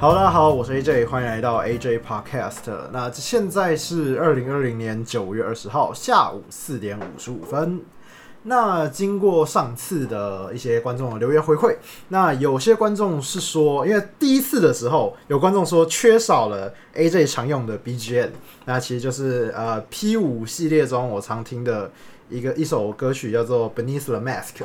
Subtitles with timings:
[0.00, 2.70] 好，大家好，我是 AJ，欢迎来到 AJ Podcast。
[2.92, 7.80] 那现在是二零二零年九月二十号下午四点五十五分。
[8.44, 11.76] 那经过上次的一些观众的留言回馈，
[12.10, 18.30] 那有些观众是说，因为第一次的时候有观众说缺少了 AJ 常用的 BGM，
[18.66, 21.90] 那其实就是呃 P 五系列中我常听的
[22.28, 24.64] 一个一首歌曲叫做 Beneath the Mask。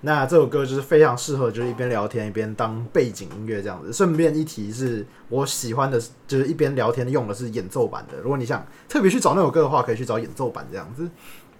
[0.00, 3.92] 那这首歌就是非常适合，就是一边聊天一边当背景音乐这样子。
[3.92, 8.18] 顺便一提，是我喜欢的，就是一边聊天用的是演奏版的。
[8.20, 11.08] 如果你想特别去找那首歌的话，可以去找演奏版这样子。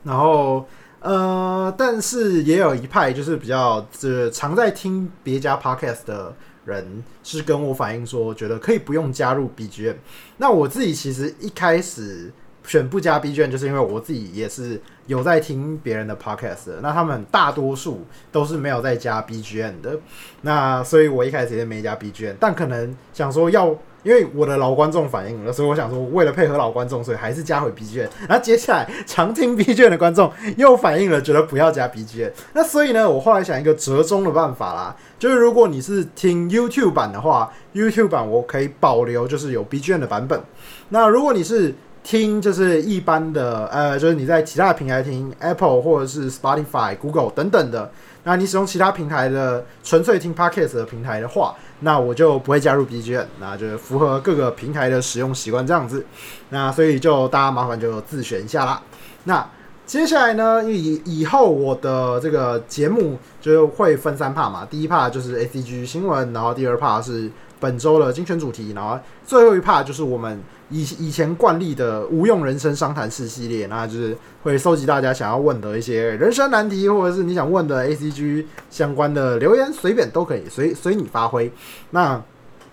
[0.03, 0.67] 然后，
[0.99, 6.35] 呃，但是也有一派就是比较就是常在听别家 podcast 的
[6.65, 9.95] 人，是跟我反映说，觉得可以不用加入 BGM。
[10.39, 12.33] 那我自己其实一开始
[12.67, 19.99] 选不加 BGM，就是因为我自己也是有在听别人的 podcast，的那他们大多数都是没有在加 BGM 的。
[20.43, 23.77] 那所以我一开始也没加 BGM，但可能想说要。
[24.05, 28.11] 因为我的老观众反映了，所以我想说，为了配合老观众，所以还是加回 B G M。
[28.29, 32.33] 然后接下来常听 B G M 的观众又反映了，觉得不要加 B G M。
[32.53, 40.43] 那所以呢，我后来想一个折中的办法啦，就是如果你是听 YouTube 版的话，YouTube 版我可以保留就是有 B G M 的版本。
[40.89, 41.73] 那如果你是
[42.03, 47.91] 听就是一般的，呃，就是你在其他的平台听 Apple 或者是 Spotify、Google 等等的，
[48.25, 51.55] 那你使用其他平台的纯粹听 Podcast 的平台的话。
[51.85, 56.07] 那我就不会加入 BGM，那就是符合各个平台的使用习惯这样子。
[56.51, 58.81] 那所以就大家麻烦就自选一下啦。
[59.25, 59.45] 那
[59.85, 67.29] 接下来呢，以以后我的这个节目就会分三 part 嘛，第一 part 就是 ACG 新闻，然后第二 part 是
[67.63, 70.43] 本周的精选主题，然后最后一 part 就是我们。
[70.75, 81.53] 以以前惯例的无用人生商谈式系列，那就是会收集大家想要问的一些人生难题，或者是你想问的 A C G 相关的留言，随便都可以，随随你发挥。
[81.91, 82.23] 那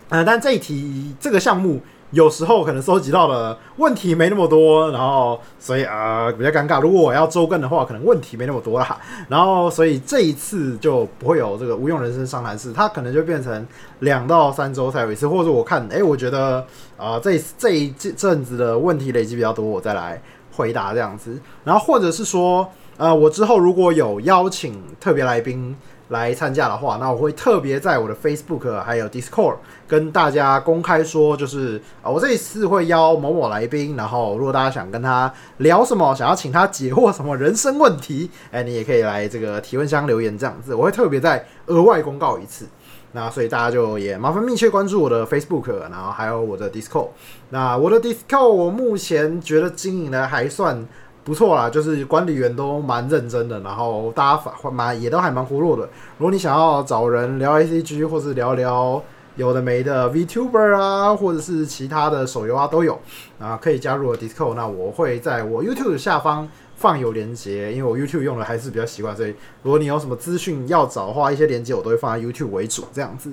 [0.08, 1.82] 呃，但这一题这个项目。
[2.12, 6.82] 有时候可能收集到的问题没那么多，然后所以呃比较尴尬。
[6.82, 8.98] 如果我要周更的话，可能问题没那么多啦。
[9.28, 13.68] 然后所以这一次就不会有这个无用人生商谈室，它可能就变成
[14.00, 16.66] 两到三周才有一次，或者我看哎，我觉得
[16.98, 20.20] 啊这这一阵子的问题累积比较多，我再来
[20.52, 21.40] 回答这样子。
[21.64, 22.68] 然后或者是说
[22.98, 25.76] 呃我之后如果有邀请特别来宾。
[26.10, 29.56] 来参加的话，那我会特别在我的 Facebook 还有 Discord
[29.88, 42.66] 跟大家公开说，就是啊，我这一次会邀某某来宾，然后如果大家想跟他聊什么，想要请他解惑什么人生问题，哎，你也可以来这个提问箱留言这样子，我会特别再额外公告一次。
[43.12, 47.10] 那所以大家就也麻烦密切关注我的 Facebook，然后还有我的 Discord。
[47.50, 50.88] 那我的 Discord 我目前觉得经营的还算。
[51.30, 55.84] 不错啦，就是管理员都蛮认真的，然后大家反蛮也都还蛮活络的。
[56.18, 59.00] 如果你想要找人聊 A C G，或是聊聊
[59.36, 63.00] 有的没的 VTuber 啊，或者是其他的手游啊，都有
[63.38, 64.56] 啊，可以加入我 Discord。
[64.56, 73.32] 那我会在我 YouTube 下方放有连接，因为我 YouTube 用的还是比较习惯，所以如果你有什么资讯要找的话，一些连接我都会放在 YouTube 为主这样子。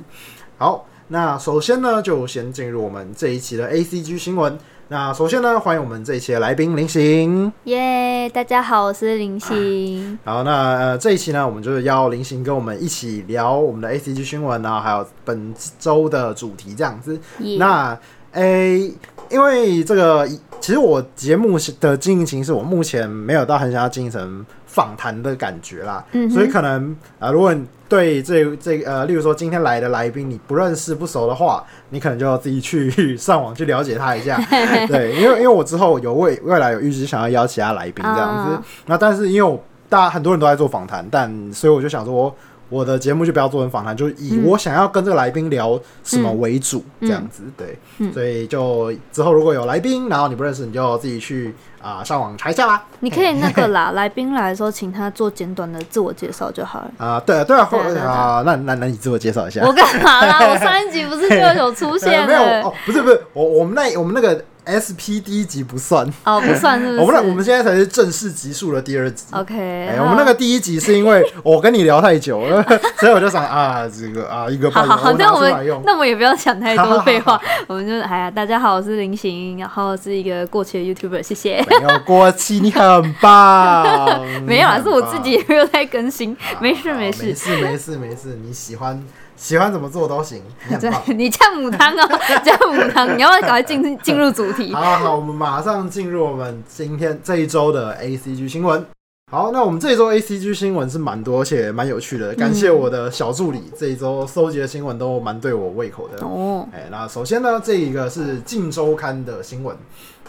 [0.59, 4.59] 好，那首先呢，就先进入我们这一期的 A C G 新闻。
[4.89, 7.53] 那首先呢，欢迎我们这一期的来宾林行。
[7.65, 10.17] 耶，大家好，我是林行。
[10.25, 17.19] 好，那呃这一期呢，我们就是邀林行跟我们一起聊我们的 A C G 新闻啊，还有本周的主题这样子。
[17.59, 17.99] 那
[18.31, 18.93] 诶，
[19.29, 20.25] 因为这个
[20.61, 27.53] 其实我节目的经营形式，我目前没有到很想要经营成访谈的感觉啦，所以可能啊，如果
[27.89, 34.37] 对这这呃，例如说今天来的来宾你不认识不熟的话，你可能就要自己去上网去了解他一下。
[34.89, 42.35] 对，因为因为我之后有未未来有预知想要邀其他来宾这样子，那但是因为我大家很多人都在做访谈，但所以我就想说。
[42.69, 47.79] 我的节目就不要做成访谈，就以我想要跟这个来宾聊什么为主，这样子对，
[48.13, 52.83] 所以就之后如果有来宾，然后你不认识，你就自己去啊上网查一下啦。
[53.01, 56.91] 你可以那个啦，来宾来的时候，请他做简短的自我介绍就好了。
[56.99, 57.69] 啊，对啊，对啊，
[58.05, 59.65] 啊，那那那你自我介绍一下。
[59.65, 60.49] 我干嘛啦？
[60.51, 62.11] 我上一集不是就有出现？
[62.27, 64.45] 没有哦，不是不是，我我们那我们那个。
[64.67, 66.99] S P 第一集不算哦，不算是。
[66.99, 69.25] 我们我们现在才是正式集数的第二集。
[69.31, 72.61] OK，我们那个第一集是因为我跟你聊太久了，
[72.99, 81.65] 所以我就想啊，这个啊一个半好，那我们那我们也不要想太多废话， 我们就哎呀，大家好，我是林行，然后是一个过期的 YouTuber，谢谢。
[81.69, 83.87] 没有过期，你很棒。
[84.45, 89.01] 没有啊，是我自己没有在更新，没事没事没事没事没事，你喜欢。
[89.37, 90.43] 喜欢怎么做都行，
[91.17, 94.73] 你酱母汤哦， 酱母汤，你要不要赶快进进入主题？
[94.75, 98.85] 好好，我们马上进入我们今天这一周的 A C G 新闻。
[99.31, 102.33] 好，那我们这一周 A C G 新闻是蛮多，而且蛮有趣的。
[102.35, 106.25] 感谢我的小助理，这一周搜集的新闻都蛮对我胃口的。
[106.25, 109.77] 哦，哎，那首先呢，这一个是《镜周刊》的新闻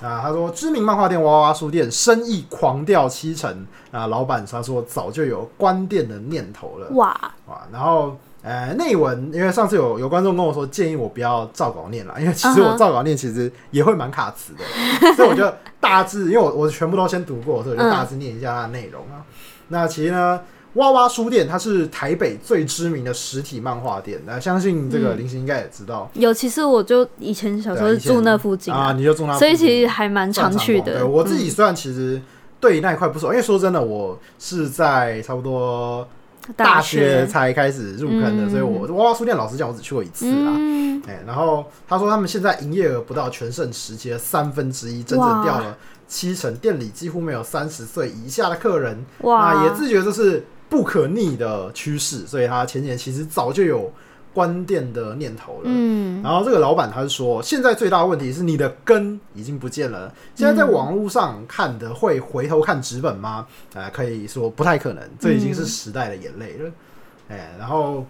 [0.02, 6.88] 啊，他说知名漫画店娃娃书店生意狂掉七成啊，老板他说早就有关店的念头了。
[6.96, 7.16] 哇，
[7.46, 14.64] 哇，然后呃内文，因为上次有有观众跟我说建议我不要照稿念了，因为其实我照稿念其实也会蛮卡词的，
[15.16, 19.26] 所以我就大致，因为我我全部都先读过，所以我就大致念一下它的内容啊。
[19.68, 20.40] 那其实呢。
[20.74, 24.22] 哇哇书店，它是台北最知名的实体漫画店。
[24.28, 31.00] 那相信这个嗯林星应该也知道，有，其实我就以前小时候住那附近啊，啊，你就住那附近，所以其实还蛮常去的。
[31.00, 32.22] 对我自己嗯虽然其实
[32.60, 36.08] 对那一块不熟，因为说真的，我是在差不多
[36.56, 40.54] 大学才开始入坑的，嗯所以我娃娃书店老实讲，我只去过一次啊。
[40.56, 45.78] 嗯，哎、然后他说他们现在营业额不到全盛时期的三分之一，整整掉了
[46.08, 49.06] 七成，店里几乎没有三十岁以下的客人。
[49.22, 53.92] 哇，那也自觉这是不可逆的趋势，所以他前年其实早就有
[54.38, 55.62] 关店的念头了。
[55.64, 60.14] 嗯，然后这个老板他是说，现在最大的问题是你的根已经不见了。
[60.36, 63.48] 现在在网络上看的会回头看纸本吗？
[63.74, 66.72] 啊、可以说不太可能，这已经是时代的眼泪了。
[67.30, 68.06] 哎、然后，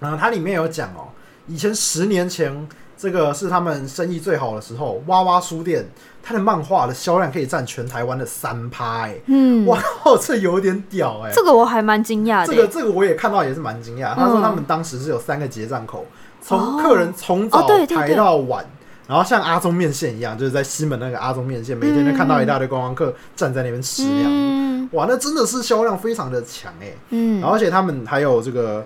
[0.00, 1.06] 然后它里面有讲哦，
[1.46, 2.52] 以前十年前
[2.96, 5.84] 这个是他们生意最好的时候，哇哇书店
[6.22, 12.52] 它的漫画的销量可以占全台湾的三趴，哎，嗯，哇靠，这有点屌哎、这个我还蛮惊讶的。
[12.52, 14.14] 这个这个我也看到也是蛮惊讶。
[14.14, 16.06] 他说嗯他们当时是有三个结账口，
[16.40, 18.64] 从客人从早排到晚，
[19.06, 24.30] 然后像阿宗面线一样，就是在西门那个阿宗面线，每天都看到一大堆观光客站在那边吃那样。
[24.30, 28.84] 嗯哇，那真的是销量非常的强哎、嗯，而且他们还有这个。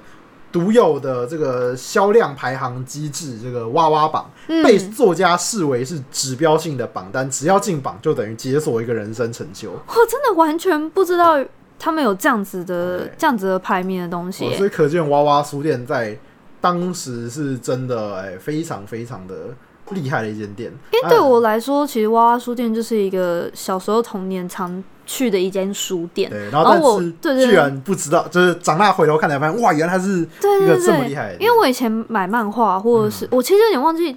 [0.51, 9.71] 独有的这个销量排行机制，这个娃娃榜、嗯被作家视为是指标性的榜单，只要进榜就等于解锁一个人生成就。
[9.73, 11.45] 我真的完全不知道
[11.79, 14.47] 他们有这样子的这样子的排名的东西。
[14.47, 16.19] 哦所以可见娃娃书店在
[16.61, 19.55] 当时是真的哎、非常非常的
[19.91, 20.73] 厉害的一间店。
[20.93, 26.31] 因为对啊我来说，其实娃娃书店就是一个小时候童年常去的一间书店。
[26.31, 31.35] 对，然后但是居然不知道，就是长大回头看才发现，哇，原来他是一个这么对厉害。
[31.41, 34.15] 因为我以前买漫画，或者是、嗯我其实有点忘记，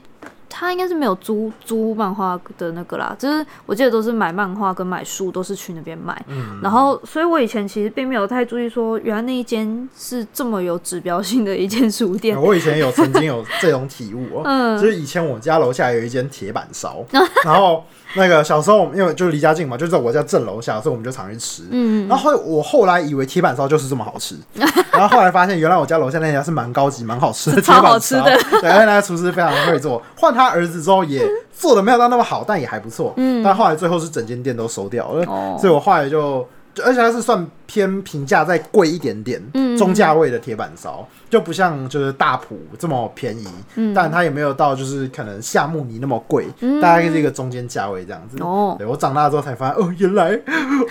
[0.53, 6.13] 他应该是没有租租漫画的那个啦，就是我记得都是买漫画跟买书都是去那边买。
[6.27, 12.39] 嗯，然后，所以我以前其实并没有太注意说，原来那一间是这么有指标性的一间书店。
[12.39, 17.03] 我以前有曾经有这种体悟哦， 嗯就是以前我家楼下有一间铁板烧，
[17.45, 17.83] 然后
[18.15, 21.63] 那个小时候因为就是离家近嘛，就在我家正楼下，所以我们就常去吃。
[21.71, 24.35] 嗯，然后后我后来以为铁板烧就是这么好吃，
[24.91, 28.23] 然后后来发现原来我家楼下那家是蛮高级、蛮好吃的超铁板烧，
[28.61, 30.01] 对，而且那个厨师非常会做。
[30.17, 33.13] 换他儿子之后也做的没有到那么好，但也还不错。
[33.17, 36.47] 嗯但后来最后是整间店都收掉了，哦所以我后来，就
[36.83, 43.93] 而且它是算偏平价再贵一点点，嗯中价位的铁板烧，就不像就是大埔这么便宜，嗯。
[43.93, 46.79] 但它也没有到就是可能夏目尼那么贵，嗯。
[46.79, 48.37] 大概是一个中间价位这样子。
[48.41, 50.39] 哦，对我长大之后才发现，哦，原来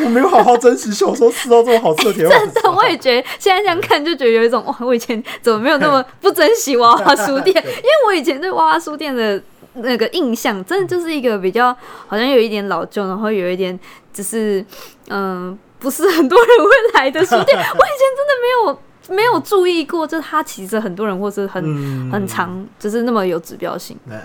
[0.05, 7.57] 我没有好好珍惜小时候吃到这么好吃的铁板 真的，我也觉得现在这样看就觉得有一种哇， 我以前怎么没有那么不珍惜娃娃书店？
[7.65, 9.41] 因为我以前对娃娃书店的
[9.75, 11.75] 那个印象，真的就是一个比较
[12.07, 13.79] 好像有一点老旧，然后有一点
[14.13, 14.65] 只是
[15.09, 17.59] 嗯、不是很多人会来的书店。
[17.59, 23.99] 我以前真的没有没有注意过，就是它其实很多人或是很、嗯很长，就是那么有指标性。
[24.07, 24.17] 对，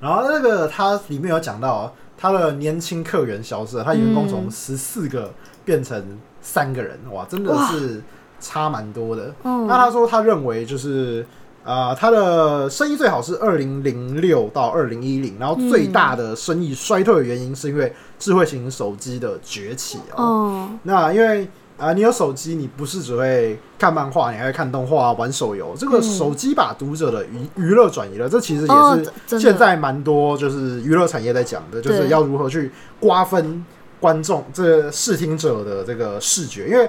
[0.00, 5.32] 然后那个他里面有讲到，他的年轻客源消失了，他员工嗯从十四个
[5.64, 8.02] 变成三个人，哇，真的是
[8.40, 9.32] 差蛮多的。
[9.44, 11.24] 嗯那他说他认为就是。
[11.68, 20.24] 呃，他的生意最好是二零零六到二零一零，然后最大的生意衰退的原因是因为智慧型手机的崛起哦。
[20.24, 21.44] 哦，那因为
[21.76, 25.74] 啊、呃你有手机，你不是只会看漫画，你还会看动画、玩手游。
[25.76, 33.62] 这个嗯手机把读者的娱娱乐转移了，这其实哦也是现在蛮多就是娱乐产业在讲的，就是要如何去瓜分
[34.00, 36.88] 观众这视听者的这个视觉，因为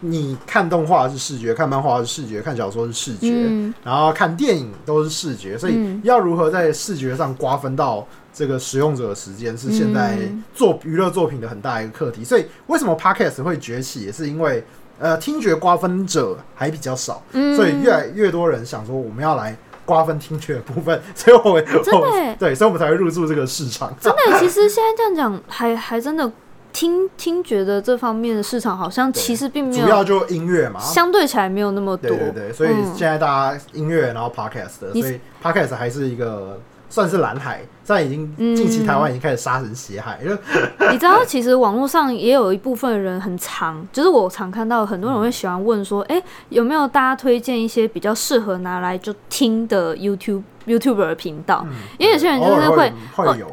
[0.00, 3.74] 你看动画是视觉，看漫画是视觉，看小说是视觉，嗯。
[3.84, 6.00] 然后看电影都是视觉，所以嗯。
[6.02, 10.42] 要如何在视觉上瓜分到这个使用者的时间，是现在嗯。
[10.54, 12.24] 做娱乐作品的很大一个课题。
[12.24, 14.64] 所以为什么 Podcast 会崛起，也是因为
[14.98, 17.54] 呃听觉瓜分者还比较少，嗯。
[17.54, 19.54] 所以越来越多人想说我们要来
[19.84, 23.94] 瓜分听觉的部分， 所以我们真的对，所以我们才会入驻这个市场。
[24.00, 26.30] 真的，其实现在这样讲，还还真的
[26.72, 32.08] 听听觉的这方面的市场，好像其实并没有主要就音乐嘛，相对起来没有那么多。
[32.10, 40.38] 对对对，所以嗯现在大家音乐，然后 podcast 的，你所以 podcast 还是一个算是蓝海，现在已经嗯近期台湾已经开始杀成血海了。
[40.90, 50.42] 你知道，其实网络上也有一部分人很常，就是我常看到很多人会喜欢问说，哎、有没有大家推荐一些比较适合拿来就听的 YouTube
[50.78, 51.66] YouTuber 的频道？
[51.98, 52.92] 因为有些人就是会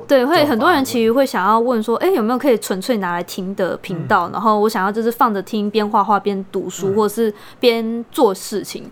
[0.07, 4.29] 对，会很多人其实会想要问说，哎、有没有可以纯粹拿来听的频嗯道？
[4.31, 8.83] 然后我想要就是放着听，边画画边读书，或是边做事情。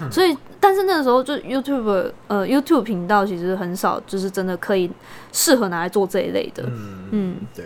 [0.00, 4.90] 嗯所以，但是那个时候就 YouTube 呃 YouTube 频道其实很少，就是真的可以
[5.32, 6.62] 适合拿来做这一类的。
[6.64, 7.64] 嗯嗯对。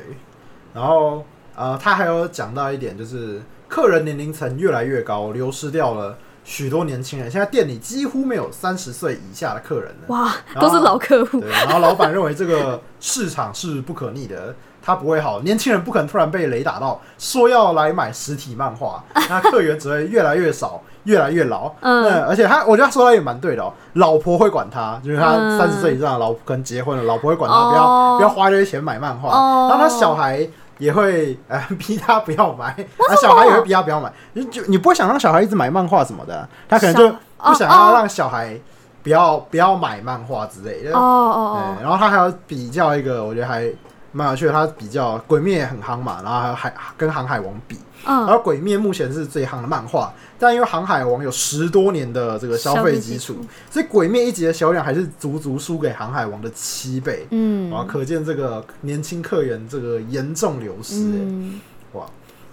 [0.75, 7.29] 然后呃，他还有讲到一点，就是客人年龄层越来越高，流失掉了许多年轻人。
[7.29, 10.05] 现在店里几乎没有三十岁以下的客人了。
[10.07, 11.41] 哇，都是老客户。
[11.41, 21.75] 对，然后老板认为这个市场是不可逆的，他不会好，年轻人不可能突然被雷打到，说要来买实体漫画， 那客源只会越来越少，越来越老。
[21.81, 30.49] 嗯那而且他，我觉得他说的也蛮对的哦，老婆会管他，就是他嗯三十岁以上的老婆可能结婚了，老婆会管他，哦不要不要花这些钱买漫画，哦然后他小孩。
[30.79, 32.75] 也会 呃逼他不要买，
[33.09, 38.59] 那小孩也会逼他不要买，你就你不会想让小孩一直买漫画什么的，他可能就不想要让小孩
[39.03, 40.93] 不要不要买漫画之类的。
[40.93, 43.71] 哦哦哦，然后他还要比较一个，我觉得还
[44.13, 44.53] 蛮有趣的。
[44.53, 53.35] 他比较《鬼灭》很夯嘛，然后还有海跟《航海王》比，哦，然后《鬼灭》目前是最夯的漫画，但因为《航海王》有十多年的这个消费基础，
[53.71, 57.27] 所以《鬼灭》一集的销量还是足足输给《航海王》的七倍。
[57.31, 61.19] 嗯啊，可见这个年轻客源这个严重流失、欸。
[61.19, 61.61] 嗯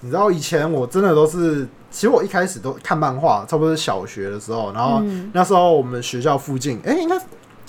[0.05, 7.17] 你知道以前我真的都是，其实我一开始都看漫画，差不多是小学的时候，然后嗯那时候我们学校附近，哎、应该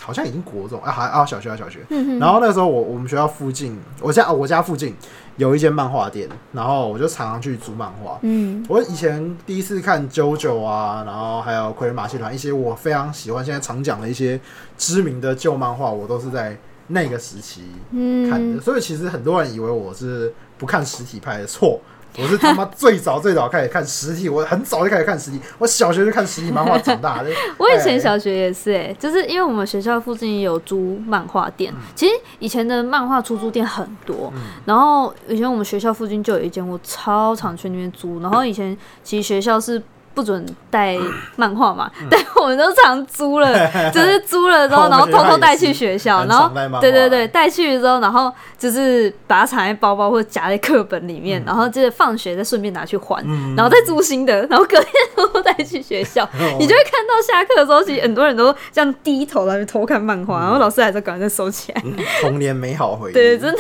[0.01, 4.97] 好像已经国中啊，还啊小学啊小学，嗯然后那时候我我们学校附近，我家我家附近
[5.37, 8.19] 有一间漫画店，然后我就常常去租漫画。
[8.23, 14.41] 嗯我以前第一次看《JoJo》啊，然后还有《葵人马戏团》一些我非常喜欢，现在常讲的一些
[14.79, 16.57] 知名的旧漫画，我都是在
[16.89, 18.57] 那个时期看的。
[18.57, 21.81] 嗯，所以其实很多人以为我是不看实体派的，错。
[22.19, 27.31] 我是他妈最早最早开始看实体，我很早就开始看实体，我小学就看实体漫画长大的。
[27.59, 34.33] 我以前哎小学也是哎、就是因为我们学校附近也有租漫画店，嗯其实以前的漫画出租店很多，
[34.65, 39.83] 然后以前我们学校附近就有一间，我超常去那边租，然后以前其实学校是。
[40.15, 40.97] 不准带
[41.37, 42.07] 漫画嘛，嗯。
[42.11, 53.55] 但我们都常租了， 就是租了之后，然后偷偷带去学校，然后对对对，带去之后，然后就是把它藏在包包或者夹在课本里面，然后接着放学再顺便拿去还，嗯。
[53.57, 56.29] 然后再租新的，然后隔天偷偷带去学校，
[56.59, 61.83] 你就会看到下课的时候，其实很多人都这样低头在偷看漫画，然后老师还在赶快再收起来。
[62.21, 63.13] 童年美好回忆。
[63.13, 63.59] 对，真的，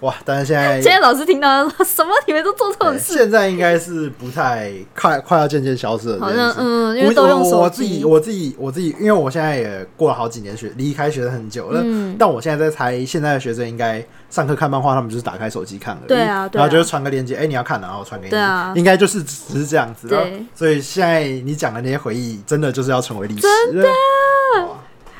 [0.00, 0.14] 哇！
[0.24, 6.32] 但是现在 现在老师听到说 什么你们都做错事，现在应该是不太快，快要渐渐消失了这好。
[6.32, 8.04] 像嗯，因为都用手我自己。
[8.04, 23.42] 我自己我自己，因为我现在也过了好几年学离开学生很久了，嗯但我现在在猜，现在的学生应该上课看漫画，他们就是打开手机看而已，对啊对啊然后就是传个链接，哎、你要看，然后传给你，对啊应该就是只是这样子，对所以现在你讲的那些回忆，真的就是要成为历史，
[23.72, 23.88] 真的，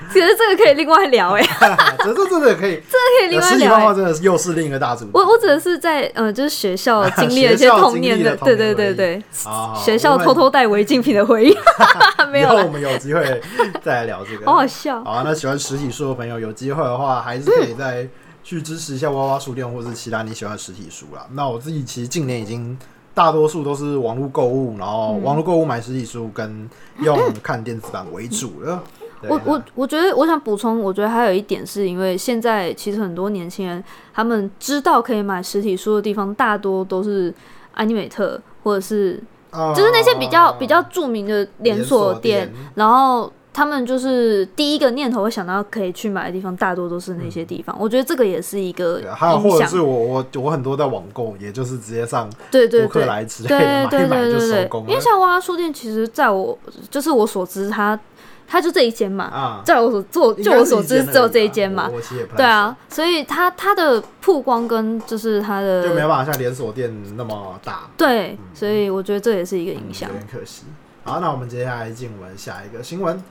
[0.12, 1.42] 其实这个可以另外聊哎，
[2.02, 3.52] 这这真的可以， 这个可以另外聊哎。
[3.52, 5.10] 实体漫画真的是又是另一个大主题。
[5.14, 11.56] 我我指的是在呃，就是学校经历了一些童年的，对对对对，好好好学校偷偷带违禁品的回忆，
[12.32, 13.40] 没有了，以后我们有机会
[13.82, 15.02] 再来聊这个，好好笑。
[15.04, 18.08] 好啊，那喜欢实体书的朋友，有机会的话，还是可以再
[18.42, 21.26] 去支持一下娃娃书店或是其他你喜欢的实体书啦。
[21.32, 22.76] 那我自己其实近年已经
[23.14, 26.68] 大多数都是网络购物，然后嗯网络购物买实体书，跟
[27.02, 28.82] 用看电子版为主了。
[28.98, 33.82] 对我我我觉得我想补充，我觉得还有一点是因为现在其实很多年轻人
[34.14, 37.32] 他们知道可以买实体书的地方，大多都是
[37.72, 39.20] 安妮美特或者是
[39.74, 47.76] 就是那些比较、啊比较著名的连连锁锁店，店然后他们就是第一个念头会想到可以去买的地方，大多都是那些地方。
[47.78, 53.04] 我觉得这个也是一个对啊，还有或影响者是，我我我很多在网购，也就是直接上对对对。
[53.06, 56.56] 来之类对的买一买就收工，了因为像娃娃书店，其实在我
[56.88, 57.98] 就是我所知，它
[58.50, 59.62] 它就这一间嘛，啊。
[59.64, 61.88] 在我所做就我所知只有这一间嘛
[62.36, 67.88] 对啊，所以它它的曝光跟就是它的，就没有办法像连锁店那么大。
[67.96, 70.18] 对，所以我觉得这也是一个影响嗯有。
[70.18, 70.64] 点可惜。
[71.04, 73.22] 好，那我们接下来进我们下一个新闻。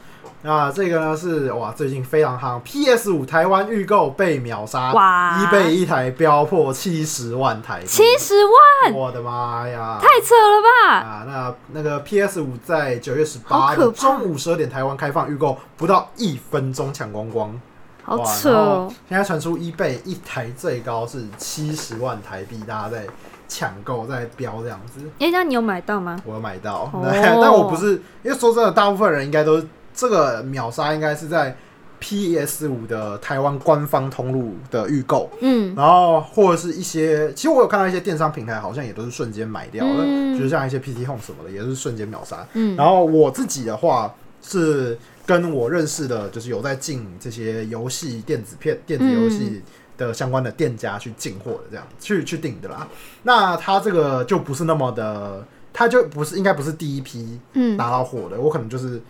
[0.42, 9.98] 那这个呢是哇，最近非常夯，PS 五台湾预购被秒杀，哇一倍一台飙破七十万台币，七十万，我的妈呀！
[10.02, 10.98] 太扯了吧！
[11.06, 17.60] 啊，那那个 PS 五在九月十八中午十二点台湾开放预购，不到一分钟抢光光。
[18.02, 18.94] 好哇扯哦！！
[19.10, 23.06] 现在传出 eBay 一台最高是七十万台币，大家在
[23.50, 25.02] 抢购在标这样子。
[25.20, 26.18] 哎，那你有买到吗？
[26.26, 29.62] 我有买到，哦 但我不是，因为说真的，大部分人应该都
[30.00, 31.56] 这个秒杀应该是在
[32.00, 42.48] PS 五的台湾官方通路的预购，嗯然后或者是一些，其实我有看到一些电商平台好像也都是瞬间买掉了，嗯就是像一些 PT Home 什么的，也是瞬间秒杀。
[42.54, 49.62] 嗯然后我自己的话是跟我认识的，就是有在进这些游戏电子片、电子游戏
[49.98, 52.88] 的相关的店家去进货的，这样去去订的啦。
[53.24, 59.02] 那他这个就不是那么的，他就不是应该不是第一批嗯拿到货的，我可能就是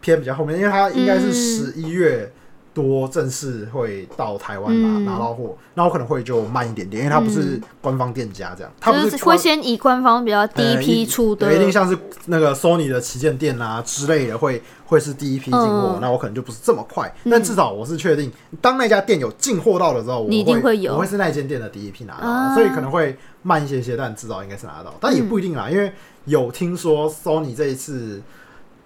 [0.00, 1.32] 偏比较后面，因为他应该是嗯。
[1.32, 2.30] 十一月。
[2.74, 5.04] 多正式会到台湾拿、嗯。
[5.04, 15.98] 拿到货，那我可能会就慢一点点，因为它不是官方店家这样，它不就是是会先以官方比较第一呃批出的对，一定像是那个 Sony 的旗舰店啊之类的，会会是第一批进货，嗯。
[16.00, 22.54] 那我可能就不是这么快，但至少我是确定，当那家店有进货到的时候，我你一定会我会是那间店的第一批拿到，啊。
[22.54, 25.90] 所以可能会慢一些些，但至少应该是拿到，但也不一定啦，因为
[26.26, 28.22] 有听说 Sony 这一次。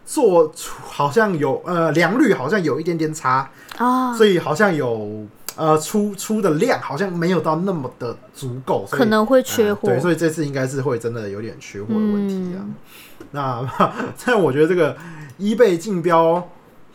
[0.04, 9.88] 做出好像有呃良率好像有一点点差，啊，所以好像有呃出出的量好像没有到那么的足够，可能会缺货。
[9.88, 12.64] 嗯对，所以这次应该是会真的有点缺货的问题这样。
[12.66, 12.75] 嗯
[13.30, 13.66] 那
[14.26, 14.94] 但我觉得这个
[15.38, 16.47] 一倍竞标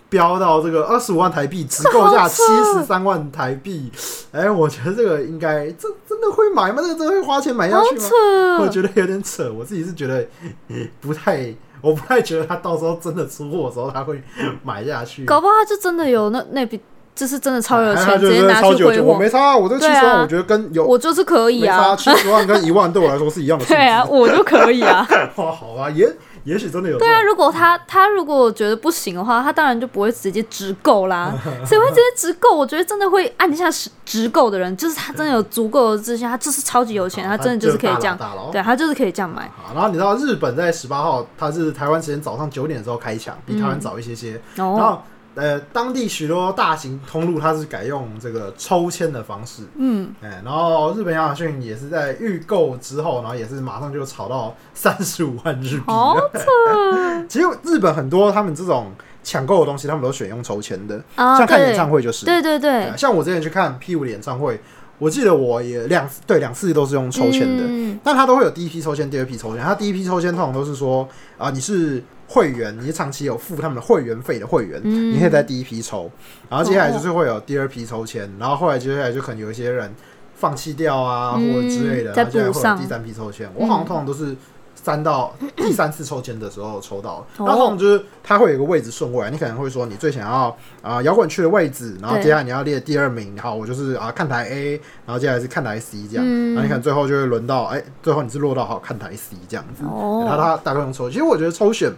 [0.07, 3.91] 标到这个二十五万台币，直购价七十三万台币，
[4.31, 6.81] 哎、我觉得这个应该这真的会买吗？
[6.81, 8.59] 这个真的会花钱买下去吗？
[8.61, 10.27] 我觉得有点扯，我自己是觉得
[11.01, 14.21] 不太，我不太觉得他到时候真的出货的时候他会
[14.63, 15.25] 买下去。
[15.25, 16.79] 搞不好他就真的有那那笔，
[17.15, 19.19] 就是真的超有钱，直接拿是超久钱，我去挥霍。
[19.19, 23.65] 没差啊，我这七十万，我觉得跟有我就是可以啊，七十万跟一万对我来说是一样的。
[23.67, 25.07] 对啊，我就可以啊。
[25.37, 26.07] 哇，好啊，也
[26.47, 31.33] 也许真的有这对啊，如果他他如果觉得不行的话，他当然就不会直接直购啦。
[31.67, 32.55] 谁会直接直购？
[32.55, 38.17] 我觉得真的会按下直直购的人，就是他真的有足够的自信，他就是超级有钱，他真的就是可以这样。
[38.49, 39.51] 对他就是可以这样买。
[39.57, 44.41] 好，然后你知道日本在十八号，他是台湾时间早上九点的时候开抢，比台湾早一些些。
[44.55, 45.03] 然哦，后
[45.37, 55.83] 呃，当地许多大型通路它是改用这个抽签的方式，嗯，哎，然后日本亚马逊也是在预购之后，然后也是马上就炒到三十五万日币。
[55.85, 56.17] 好。
[56.33, 56.39] 扯。
[57.29, 58.91] 其实日本很多他们这种
[59.23, 61.37] 抢购的东西，他们都选用抽签的，啊！
[61.37, 62.41] 像看演唱会，就是，对。
[62.41, 64.59] 对对对，像我之前去看 P 五的演唱会，
[64.97, 67.99] 我记得我也两对两次都是用抽签的，嗯。
[68.03, 69.63] 但他都会有第一批抽签、第二批抽签。
[69.63, 71.07] 他第一批抽签通常都是说
[71.37, 75.13] 啊、你是会员，你是长期有付他们的会员费的会员，嗯。
[75.13, 76.11] 你可以在第一批抽，
[76.49, 79.93] 然后接下来就是会有第二批抽签，然后后来接下来就可能有一些人
[80.35, 83.49] 放弃掉啊、嗯或者之类的，然后接下来会有第三批抽签。
[83.55, 84.35] 我好像通常都是。
[84.79, 87.45] 三到第三次抽签的时候抽到，哦。
[87.45, 96.53] 然后通常就是它会有一个位置顺位啊，你可能会说你最想要啊摇滚区的位置，然后接下来你要列第二名，好，我就是啊看台 A，然后接下来是看台 C 这样，嗯。
[96.53, 100.23] 然后你可能最后就会轮到哎、最后你是落到好看台 C 这样子，哦。
[100.25, 101.91] 然后他大概用抽，其实我觉得抽选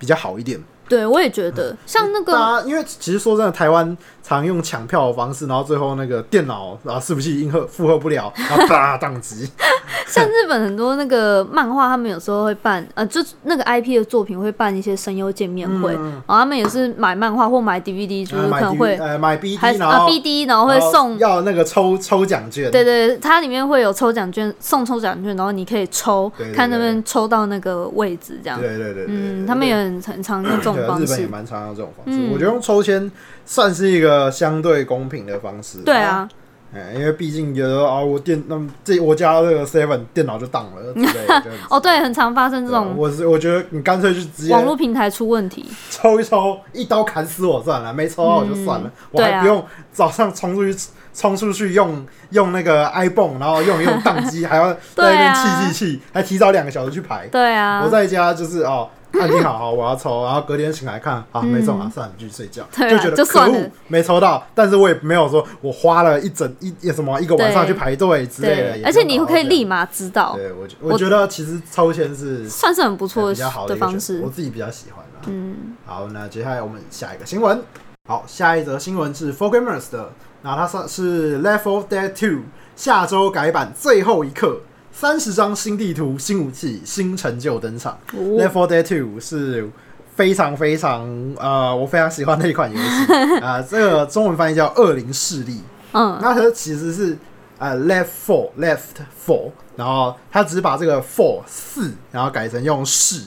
[0.00, 0.58] 比较好一点。
[0.90, 9.48] 对我也觉得，像那个因为其实说真的，台湾常用抢票的方式，然后最后那个电脑啊是不是应荷负荷不了，然后啪宕机。
[10.06, 21.16] 像日本很多那个漫画，他们有时候会办，呃，就那个 IP 的作品会办一些声优见面会，嗯然后他们也是买漫画或买 DVD，就是可能会呃买 BD，还啊然后 BD，然后会送。
[21.18, 22.70] 要那个抽抽奖券。
[22.72, 28.58] 对对，它里面会有抽奖券，送抽奖券，然后你可以抽看能不能抽到那个位置，这样。
[28.60, 31.04] 对对对对，嗯，他们也很很常用这种对啊方式。
[31.04, 32.20] 日本也蛮常用这种方式。
[32.20, 33.10] 嗯我觉得用抽签
[33.44, 35.78] 算是一个相对公平的方式。
[35.78, 36.28] 对啊，
[36.72, 41.42] 哎，因为毕竟有的时候啊，我电那么这我家这个 Seven 电脑就当了之类的。
[41.68, 45.66] 哦，对，很常发生这种我是我觉得你干脆就直接网络平台出问题。
[45.90, 50.78] 抽一抽，一刀砍死我算了，没抽到我就算了，嗯我还啊不用早上冲出去
[51.12, 57.26] 冲出去用用那个 iPhone，然后用一用宕机，还要在那边气气气，还提早两个小时去排。
[57.26, 58.88] 对啊我，在家就是哦。
[59.18, 74.20] 按定好好，我要抽，然后隔天醒来看啊，没中啊，算了，继续睡觉，就觉得可恶，没抽到，但是我也没有说我花了一整一一什么一个晚上去排队之类的，而且你可以立马知道，对我觉我觉得其实抽签是算是很不错比较好的方式。
[74.24, 74.30] 我。
[74.30, 75.26] 自己比较喜欢啊。
[75.26, 77.60] 嗯，好，那接下来我们下一个新闻。
[78.08, 82.40] 好，下一则新闻是 For Gamers 的，那它算是 Left 4 Dead 2
[82.74, 84.60] 下周改版最后一刻，
[85.00, 87.98] 三十张新地图、新武器、新成就登场。
[88.14, 89.66] ，4 Dead 2是
[90.14, 91.08] 非常非常
[91.38, 93.12] 呃，我非常喜欢的一款游戏。
[93.40, 95.52] 啊、这个中文翻译叫《恶灵势力》。
[95.92, 97.16] 嗯，那它其实是
[97.56, 103.22] 呃 left four left four，然后它只是把这个 four 四，然后改成用势，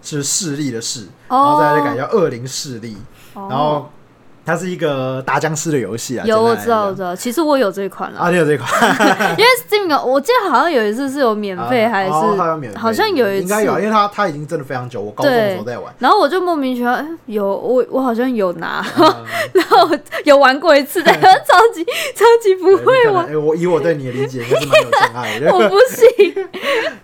[0.00, 2.96] 是势力的势，然后再来改叫恶灵势力，
[3.34, 3.46] 哦。
[3.50, 3.90] 然后
[4.48, 6.24] 它是一个打僵尸的游戏啊。
[6.26, 8.66] 有我知道我知道，其实我有这一款了，啊，你有这一款，
[9.36, 15.92] 因为 Steam 有，我记得好像有一次是有免费还是好像有一次应该有，因为它它已经真的非常久，我高中的时候在玩。
[15.98, 19.90] 然后我就莫名其妙，哎有我我好像有拿，嗯 然后
[20.24, 21.84] 有玩过一次，但是 超级
[22.14, 25.52] 超级不会玩，哎，我以我对你的理解，应该是蛮有障碍的。
[25.52, 26.48] 我不行。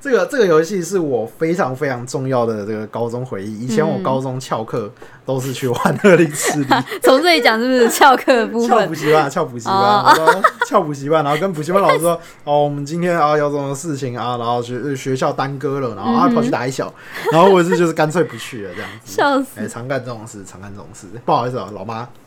[0.00, 3.60] 这个这个游戏是我非常非常重要的这个高中回忆。
[3.60, 4.90] 以前我嗯高中翘课
[5.24, 6.66] 都是去玩恶灵势力，
[7.02, 8.94] 从这里讲是不是翘课的部分翘补？
[8.94, 16.92] 习班，翘补习班，哦然后翘补习班，然后跟补习班老师说，哦，我们今天啊有什么事情啊，然后学学校耽搁了，然后啊跑去打一小，
[17.32, 19.12] 然后我是就是干脆不去了这样子。
[19.16, 19.60] 笑死！
[19.60, 22.23] 哎、常干这种事，常干这种事，不好意思啊，老妈，就是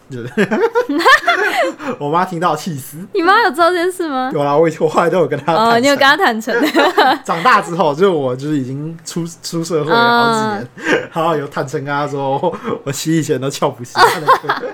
[1.99, 2.97] 我妈听到气死。
[3.13, 4.31] 你妈有知道这件事吗？
[4.33, 6.55] 有啦，我以我后来都有跟她哦，你有跟诚她坦诚？
[7.25, 10.67] 长大之后，就是我就是已经出出社会了好几年，
[11.13, 14.73] 然后有坦诚跟她说，我其实以前都翘补习班的。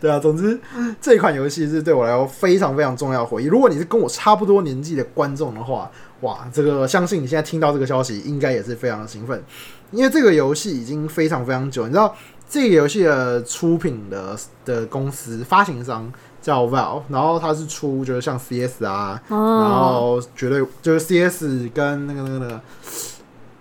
[0.00, 0.58] 对啊，总之
[1.00, 3.46] 这款游戏是对我来说非常非常重要的回忆。
[3.46, 9.42] 如果你是跟我差不多年纪的观众的话，哇，这个相信你现在听到这个消息，应该也是非常的兴奋，
[9.90, 11.84] 因为这个游戏已经非常非常久。
[11.86, 12.14] 你知道
[12.48, 22.60] 这个游戏的出品的的公司发行商叫 Valve，然后它是出就是像 CS 啊，然哦，后绝对就是 CS 跟那个那个那个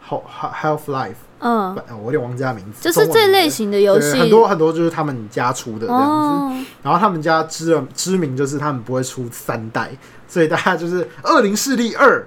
[0.07, 4.17] Half Half Life，嗯，我有点忘记它名字，就是这类型的游戏。
[4.17, 6.07] 很多很多就是他们家出的这样子。
[6.07, 9.91] 哦，然后他们家知了知名就是他们不会出三代，
[10.27, 12.21] 所以大家就是《恶灵势力二》，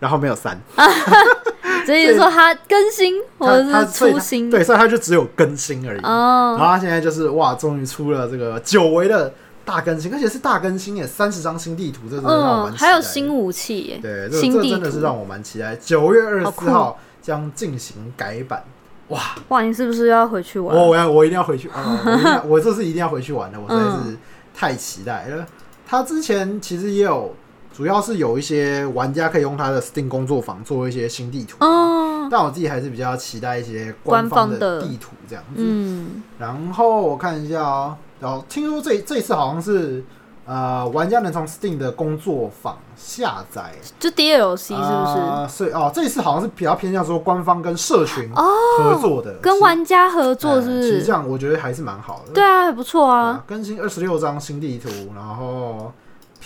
[0.00, 0.60] 然后没有三，
[1.86, 6.00] 所以说它更新或者是出新，对，所以他就只有更新而已。
[6.02, 9.32] 然哦，后他现在就是哇，终于出了这个久违的
[9.64, 15.76] 大更新，而且是大更新耶，三十张新地图，这真的让我蛮嗯，期待的还有新武器耶，对，这新地这真的是图，让我蛮期待。
[15.76, 18.62] 九月二十四号将进行改版，
[19.08, 19.20] 哇！
[19.48, 20.76] 哇，你是不是要回去玩？
[20.76, 22.42] 我我要我一定要回去， 啊！
[22.46, 24.16] 我这次一定要回去玩的，我实在嗯是
[24.54, 25.46] 太期待了。
[25.88, 27.34] 他之前其实也有，
[27.76, 35.56] 主要是有一些玩家可以用他的 Steam 工作坊做一些新地图，哦，但我自己还是比较期待一些官方方的地图这样子。
[35.56, 40.02] 嗯，然后我看一下哦，然后听说这这一次好像是
[40.46, 45.20] 呃，玩家能从 Steam 的工作坊下载，就 DLC 是不是？
[45.20, 50.82] 呃所以哦，这一次好像是比较偏向说官方跟社群合作的，哦跟玩家合作呃是不是？
[50.82, 52.32] 其实这样我觉得还是蛮好的。
[52.32, 53.44] 对啊，还不错啊啊，。
[53.46, 55.92] 更新二十六张新地图，然后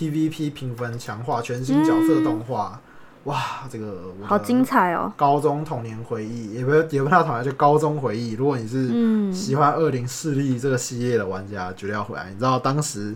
[0.01, 2.81] PVP 评分强化，全新角色动画，
[3.25, 5.13] 哇，这个我好精彩哦！
[5.15, 8.33] 高中童年回忆，也不也不太童年，就高中回忆。
[8.33, 12.31] 如果你是嗯，喜欢《恶灵势力》这个系列的玩家，绝对要回来。
[12.31, 13.15] 你知道当时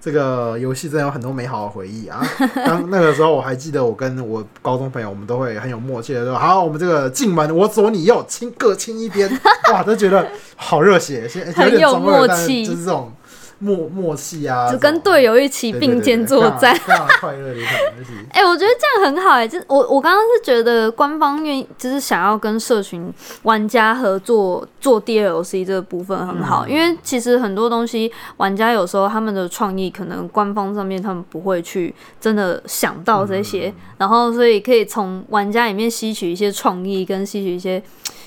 [0.00, 2.20] 这个游戏真的有很多美好的回忆啊！
[2.66, 9.30] 当那个时候我还记得，我跟我高中朋友，我们都会很有默契的说：“好，我们这个进门，我左你右，亲各亲一边。”
[9.72, 13.12] 哇，都觉得好热血，现有点中二，但是默契就是这种
[13.58, 16.74] 默默契啊，就跟队友一起并肩作战。
[16.74, 18.10] 非常非常快乐的一款游戏。
[18.32, 23.12] 哎、我觉得这样很好哎、就我我刚刚是觉得官方愿意就是想要跟社群
[23.42, 26.70] 玩家合作做 DLC 这个部分很好，嗯。
[26.70, 33.74] 因为其实很多东西玩家有时候他们的创意可能官方上面他们不会去真的想到这些，嗯。
[33.98, 37.82] 然后所以可以从玩家里面吸取一些创意跟吸取一些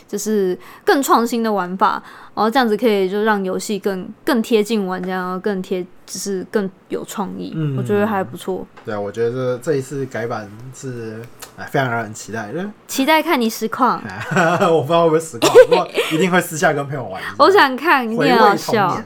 [0.07, 2.01] 就是更创新的玩法，
[2.33, 8.65] 然后这样子可以就让游戏更更贴近玩家，然后更贴就是更有创意，嗯我觉得还不错。
[8.85, 11.21] 对啊，我觉得这一次改版是
[11.57, 12.65] 哎非常让人期待的。
[12.87, 14.01] 期待看你实况，
[14.71, 17.21] 我不知道会不会实况，不过一定会私下跟朋友玩。
[17.37, 19.05] 我想看，一定好笑年。。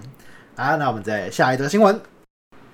[0.55, 1.99] 啊，那我们再下一则新闻。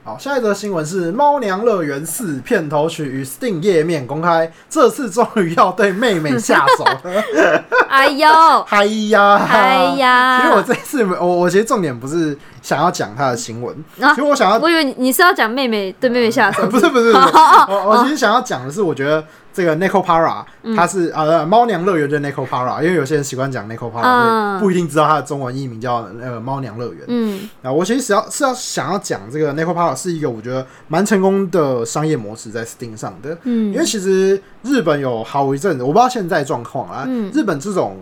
[0.08, 6.86] 好，下一则新闻是《猫娘乐园四》片头曲与 Steam 页面公开，这次终于要对妹妹下手。
[6.86, 7.24] 了。
[7.92, 8.30] 哎呦，
[8.66, 10.40] 嗨呀，哎呀。
[10.42, 17.12] 其实我这次我我其实重点不是想要讲他的新闻，啊其实我想要我以为你你是要讲妹妹对妹妹下手，不 是不是，
[17.70, 20.76] 我我其实想要讲的是，我觉得这个 Neko Para 嗯。
[20.76, 27.04] 它是啊猫娘乐园就是 Neko Para，因为有些人习惯讲 Neko Para，嗯不一定知道它的中文译名叫呃猫娘乐园。
[27.08, 27.50] 嗯。
[27.62, 33.72] 啊，我其实是要是要想要讲这个 Neko Para 是一个我觉得蛮成功的商业模式在 Steam 上的，嗯。
[33.72, 37.32] 因为嗯其实日本有好一阵子，我不知道现在状况啊，嗯。
[37.34, 37.98] 日本这种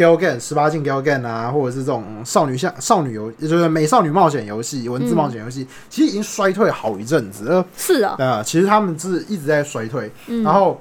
[0.00, 7.64] gal game 十八禁 gal game 啊，或者是这种少女像少女游，也就是美少女冒险游戏、文字冒险游戏，其实已经衰退好一阵子了。
[7.76, 10.42] 是啊，啊，其实他们是一直在衰退，嗯。
[10.42, 10.80] 然后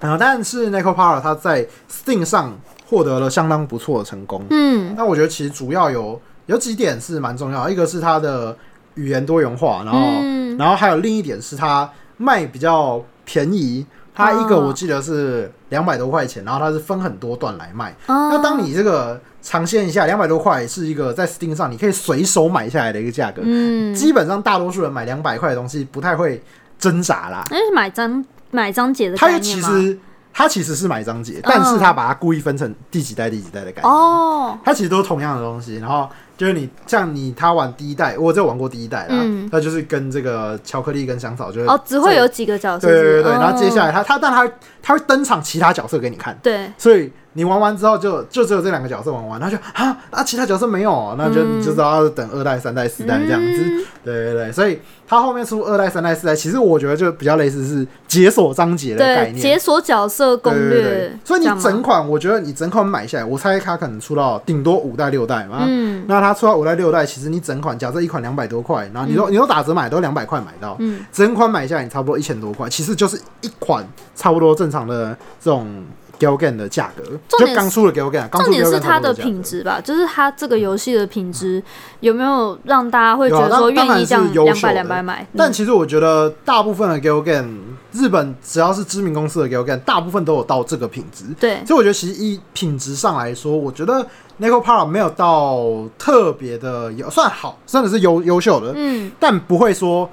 [0.00, 2.58] 呃，但是 Neko Para 它在 Steam 上
[2.88, 4.42] 获得了相当不错的成功。
[4.48, 4.94] 嗯。
[4.96, 8.56] 那我觉得其实主要有有几点是蛮重要，一个是它的
[8.94, 10.56] 语言多元化，然后、嗯。
[10.56, 13.84] 然后还有另一点是它卖比较便宜，
[14.18, 17.92] 它一个哦我记得是两百多块钱，然后它是分很多段来卖。
[18.06, 26.42] 哦那当你这个尝鲜一下两百多块是一个在 Steam 上你可以随手买下来的一个价格，嗯，基本上大多数人买两百块的东西不太会
[26.80, 27.44] 挣扎啦。
[27.50, 29.38] 那是买张买章节的它？
[29.38, 29.96] 其实
[30.38, 33.90] 它其实是买章节，但是他把它故意分成第几代第几代的感觉。
[33.90, 39.48] 哦，它其实都是同样的东西，然后就是你像你他玩第一代，我只有玩过第一代啦，嗯。
[39.50, 44.48] 那就是跟这个巧克力跟香草就是哦，只会有几个角色对对对对，然后接下来来他他但他
[44.80, 50.90] 他会登场其他角色给你看，对，所以你玩完之后就就只有这两个角色玩完，然后就啊啊其他角色没有？
[50.90, 53.62] 哦，那就就知道要等二代、三代、四代这样子。
[53.62, 53.84] 嗯。
[54.04, 59.36] 对对对，所以它后面出二代、三代、四代，其实我觉得就比较类似是解锁章节的概，念。
[59.36, 60.82] 解锁角色攻对对对。
[60.82, 65.58] 略，所以你整款，我觉得你整款买下来，我猜它可能出到顶多五代、六代嘛。
[65.68, 66.04] 嗯。
[66.08, 75.84] 那它出到五代、六代，其实你整款，假设一款两百多块，然后你都、你都打折买，都两百块买到，嗯，整款买下来你差不多一千多块，其实就是一款差不多正常的这种
[76.18, 77.04] Galgan 的价格，
[77.38, 81.62] 就刚出了 Galgan，重点是它的品质吧，就是它这个游戏的品质
[82.00, 85.22] 有没有让大家会觉得说愿意这样两百两百买？
[85.22, 87.58] 嗯但其实我觉得大部分的 Galgan，
[87.92, 91.24] 日本只要是知名公司的 Galgan，大部分都有到这个品质。
[91.38, 94.04] 对，所以我觉得其实一品质上来说，我觉得
[94.40, 100.08] Nico Para 没有到特别的有算好，真的是优优秀的，嗯，但不会说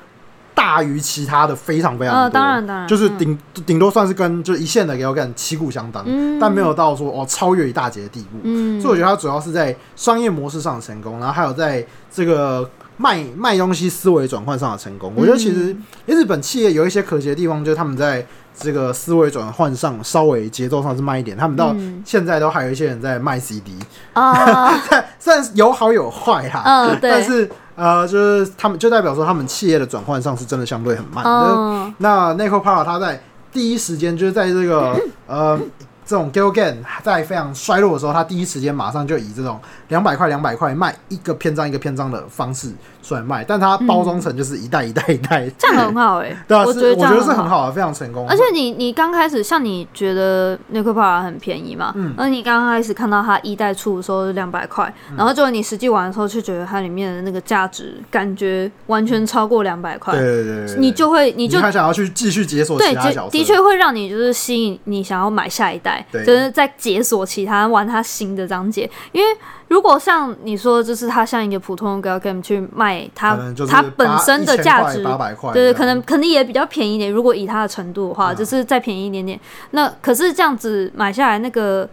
[0.66, 2.22] 大于其他的非常非常多。
[2.22, 8.40] 呃，当然当然，就是嗯顶顶多算是跟就是一线的 Galgan 旗鼓相当，嗯但没有到说哦超越一大截的地步。
[8.42, 15.14] 嗯，所以我觉得它主要是在商业模式上的成功，然后还有在这个卖卖东西思维转换上的成功。
[15.16, 15.76] 我觉得其实
[16.08, 18.26] 日本企业有一些可惜的地方，就是他们在
[18.58, 21.36] 这个思维转换上稍微节奏上是慢一点。
[21.36, 22.02] 他们到嗯。
[22.06, 23.74] 现在都还有一些人在卖 CD，
[24.14, 24.74] 啊，
[25.20, 31.24] 虽然有好有坏哈，嗯，对，但是呃，就是他们就代表说他们企业的转换上是真的相对很慢。
[31.24, 31.32] 的。
[31.32, 35.60] 嗯那 Nico Para 他在第一时间就是在这个 呃
[36.06, 42.72] 这种 Gilgan 在非常衰落的时候，他第一时间马上就以这种两百块两百块卖一个篇章一个篇章的方式
[43.06, 47.46] 出来卖，但它包装成就是一袋一袋一代，这样很好哎，对啊，我觉得我觉得是很很。
[47.46, 48.26] 好的，非常成功。
[48.28, 68.90] 而且你你刚开始像你觉得 n i c o p a 很便宜嘛，嗯而你刚开始看到它一代出的时候是两百块，然后就你实际玩的时候就觉得它里面的那个价值感觉完全超过两百块对，对对对对，你就会你就还想要去继续解锁对，其他角色，的的确会让你就是吸引你想要买下一代，对就是在解锁其他玩它新的章节。
[69.12, 69.28] 因为
[69.68, 77.12] 如果像你说，就是它像一个普通的 Gal Game 去卖它它本身的价值，八百块，对可能肯定也比较便宜一点。
[77.12, 79.40] 如果以它的程度的话，嗯就是再便宜一点点。
[79.72, 81.90] 那可是这样子买下来，那个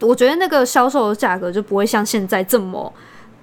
[0.00, 2.92] 我觉得那个销售的价格就不会像现在这么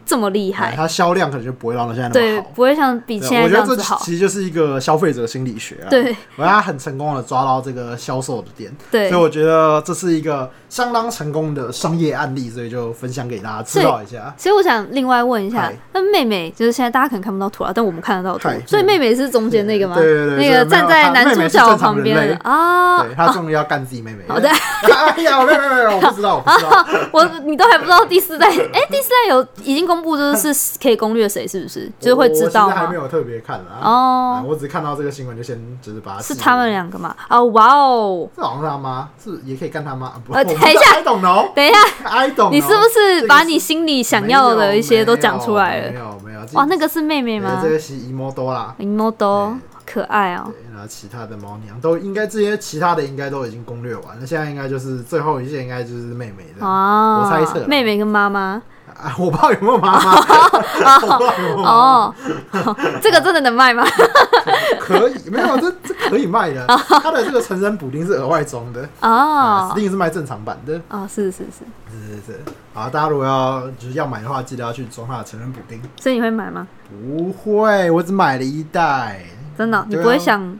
[0.05, 2.51] 这么厉害，它销量可能就不会让它现在那对么好，。
[2.53, 4.01] 不会像比对现在我觉得这这样子好。
[4.03, 5.89] 其实就是一个消费者心理学啊。
[5.89, 14.33] 对我觉得他很成功的抓到这个销售的点，对所以，我觉得这是一个相当成功的商业案例，所以就分享给大家知道一下。
[14.37, 19.95] 所以我想另外问一下，那妹妹就是现在大家可能看不到图啊，但我们看得到图，所以妹妹是中间那个吗？
[19.95, 23.03] 对对对那个站在男主角旁边的啊。
[23.03, 24.33] 对他终于要干自己妹妹了。
[24.33, 26.85] 好的 哎呀，没有没有，我不知道，我不知道。
[27.11, 31.91] 我你都还不知道第四代，哎，第四代有已经公布，就是是可以攻略谁是不是？
[31.99, 32.95] 就是会知道吗还没？
[32.95, 33.81] 有特别看啊。
[33.83, 36.61] 哦啊我只看到这个新闻就先就是把它是他们。
[36.71, 37.13] 两个吗？
[37.29, 38.29] 哦，哇哦！
[38.33, 40.13] 这好像是他妈，是也可以干他妈。
[40.25, 40.31] 不
[40.63, 41.53] 等一下，I don't know。
[41.53, 42.27] 等一下，I。
[42.51, 45.97] 你是不是把你心里想要的一些都讲出来了没？
[45.99, 46.41] 有没有。
[46.53, 48.75] 哇，那个是妹妹吗对这个是 emo 多啦。
[48.79, 50.45] ？Imodo 可爱哦。
[50.47, 58.61] 对，然后其他的猫娘都应该这些其他的应该都已经攻略完了，现在应该就是最后一件应该就是妹妹的哦，我猜测啦妹妹跟妈妈
[59.01, 62.15] 啊，我不知道有没有妈妈， 我不知道有没有妈妈，哦，
[63.01, 63.83] 这个真的能卖吗？
[64.79, 72.39] 可以没有这这可以卖的，它的这个成人补丁是额外装的，啊哦，Steam 是卖正常版的，哦，是是是，是是是，
[72.73, 76.67] 好，大家如果要就是要买的话，记得要去装它的成人补丁，所以你会买吗？
[76.89, 79.25] 不会，我只买了一袋，
[79.57, 79.79] 真的？
[79.79, 80.57] 哦，你不会想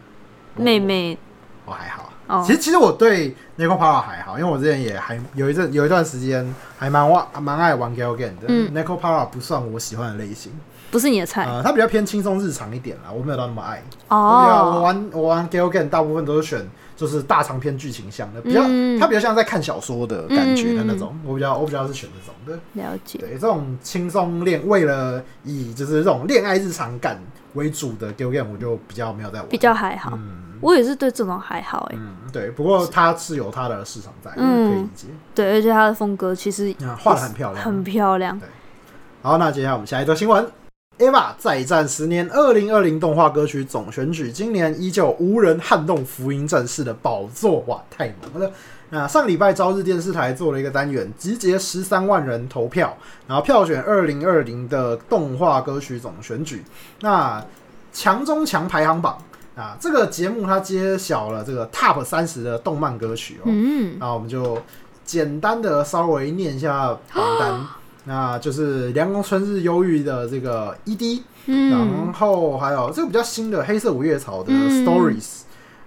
[0.56, 1.18] 妹妹
[1.66, 2.01] 我还好。
[2.32, 2.54] 哦其？
[2.54, 8.46] 实其实我对 Nico Para 还好，因为我之前也还有一阵有一段时间还蛮玩蛮爱玩 Galgan 的。
[8.48, 10.52] 嗯 Nico Para 不算我喜欢的类型，
[10.92, 13.82] 不是你的菜呃，它比较偏轻松日常一点啦，我没有到那么爱。
[14.10, 14.82] 我比较我哦。
[14.82, 21.18] 玩我玩 Galgan 大部分都是选就是大长篇剧情向的，比较、嗯它比较像在看小说的感觉的那种。
[21.26, 22.82] 我比较我比较是选这种的。
[22.82, 27.20] 了解，对，这种轻松恋为了以就是这种恋爱日常感
[27.54, 29.48] 为主的 Galgan，我就比较没有在玩。
[29.48, 30.12] 比较还好。
[30.14, 35.08] 嗯我也是对这种还好哎，嗯，对，不过它是有它的市场在，嗯可以理解。
[35.34, 37.66] 对，而且它的风格其实啊，画的很漂亮。
[37.66, 38.40] 很漂亮。
[38.40, 38.48] 对
[39.24, 40.46] 好，那接下来我们下一则新闻。
[41.02, 48.52] EVA 再战十年，二零二零动画歌曲总选举，今年依旧无人撼动福音战士的宝座，哇，太猛了！
[48.92, 56.64] 那上个礼拜朝日电视台做了一个单元，集结十三万人投票，然后票选二零二零的动画歌曲总选举。
[57.00, 57.44] 那
[57.92, 59.18] 强中强排行榜
[59.56, 63.46] 啊，这个节目它揭晓了这个 Top 三十的动漫歌曲哦。
[63.48, 64.62] 嗯，那我们就
[65.04, 67.66] 简单的稍微念一下榜单。
[68.06, 75.42] 那就是《凉宫春日忧郁》的这个 ED，、嗯然后还有这个比较新的《黑色五叶草》的嗯 Stories，、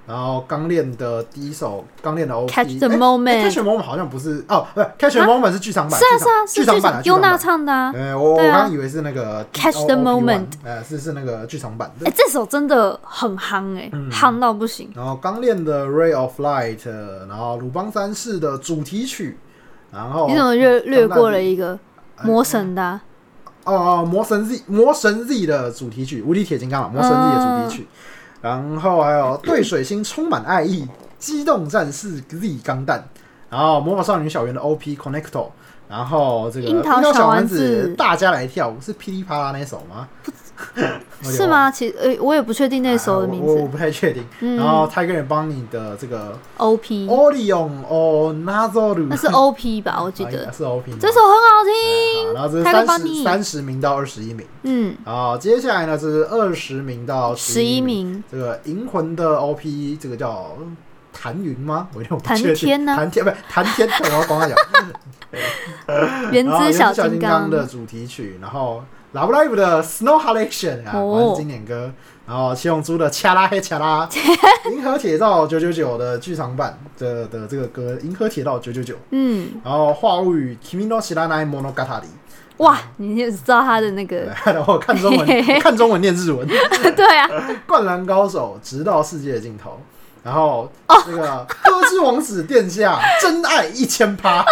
[0.07, 2.48] 然后钢炼的第一首钢炼的 OP。
[2.53, 7.37] Catch the 诶 moment 诶 Catch the Moment 好像不是哦，不是 Catch the Moment 是剧场版，是啊是啊，是剧场版的优娜。
[7.37, 7.92] 唱的啊。
[7.94, 12.12] 呃，我我啊刚刚以为是那个 Catch the Moment，呃，是是那个剧场版的哎、。
[12.16, 14.90] 这首真的很夯哎、嗯夯到不行。
[14.94, 19.37] 然后钢炼的 Ray of Light，呃然后鲁邦三世的主题曲，
[19.92, 21.79] 然后你怎么略略过了一一个
[22.22, 22.83] 魔神的。
[22.83, 23.00] 啊、
[23.64, 27.88] 哦哦，魔神 Z 魔神 Z 的主题曲，无敌铁金刚嘛，魔神 Z 的主题曲，
[28.42, 30.87] 然后还有对水星充满爱意，
[31.18, 33.03] 机动战士 Z 钢弹，
[33.48, 35.48] 然后魔法少女小圆的 OP Connecto，
[35.88, 37.94] 然后这个樱桃小小丸子子。
[37.96, 40.07] 大家来跳舞是噼里啪啦那首吗？
[41.23, 41.71] 是吗？
[41.71, 43.67] 其实呃，我也不确定那首的名啊我我。
[43.69, 44.23] 不太确定。
[44.40, 50.01] 嗯然后他一个人帮你的这个 OP，Orion o Nazoru，那是 OP 吧？
[50.05, 50.93] 我记啊得是 OP。
[51.01, 52.35] 这首很好好听。
[52.35, 54.47] 然后这是三十三十名到二十一名。
[54.64, 58.07] 嗯，好，接下来呢是二十名到十一名。
[58.09, 58.25] 名。
[58.31, 60.57] 这个银魂的 OP，这个叫
[61.12, 61.88] 谭云吗？
[61.95, 62.55] 我有点不谭确定。
[62.55, 64.57] 天呢谭天不是谭天，我要帮他讲。
[66.33, 68.83] 原然后子小金金刚的主题曲，然后
[69.14, 71.92] Love Live 的 Snow Collection 啊，哦果然是经典歌。
[72.27, 74.09] 然后七龙珠的恰拉嘿恰拉，
[74.72, 78.96] 银河铁道九九九的剧场版的的这个歌，银河铁道九九九。
[79.11, 82.07] 嗯，然后话物语 Kimi no Shiranai Monogatari，
[82.57, 86.48] 哇，你就知道他的那个， 然后看中文看中文念日文。
[86.96, 87.29] 对啊，
[87.68, 89.79] 灌篮高手，直到世界的尽头。
[90.24, 94.44] 然后哦那个歌之王子殿下， 真爱一千趴，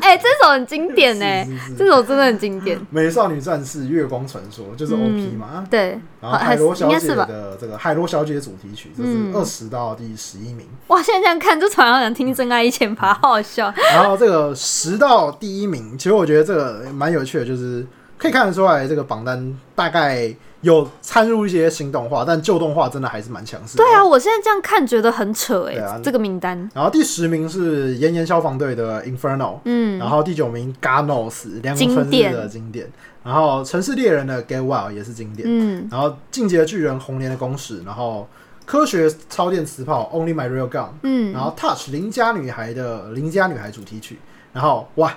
[0.00, 2.80] 哎、这首很经典哎、是是是这首真的很经典。
[2.90, 5.48] 美少女战士月光传说就是 OP 嘛。
[5.56, 7.08] 嗯对，然后海螺小姐？
[7.14, 10.64] 的这个海螺小姐主题曲，这是嗯二十到第十一名。
[10.86, 13.72] 哇，现在这样看，就突然好想听《真爱一千趴》，好好笑。
[13.92, 17.84] 然后这个十到第一名，其实我觉得这个蛮有趣的，就是
[18.16, 20.32] 可以看得出来，这个榜单大概
[20.62, 23.84] 有掺入一些新动画，但旧动画真的还是蛮强势的。
[23.84, 26.68] 对啊，我现在这样看觉得很扯哎、对啊这个名单。
[26.74, 32.90] 然后第十名是炎炎消防队的 Inferno，嗯，然后第九名 Ganos 凉宫春日的经典，
[33.22, 38.28] 然后城市猎人的 Get Wild 也是经典，嗯，然后进阶的巨人红莲的公使，然后
[38.64, 44.18] 科学超电磁炮 Only My Real Gun，嗯，然后 Touch 邻家女孩的邻家女孩主题曲，
[44.52, 45.14] 然后哇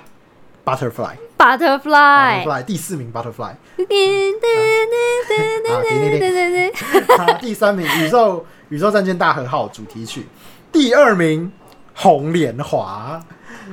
[0.70, 3.54] Butterfly Butterfly，Butterfly 第四名 Butterfly，
[7.40, 10.26] 第三名宇宙宇宙战舰大和号主题曲，
[10.70, 11.50] 第二名
[11.94, 13.20] 红莲华。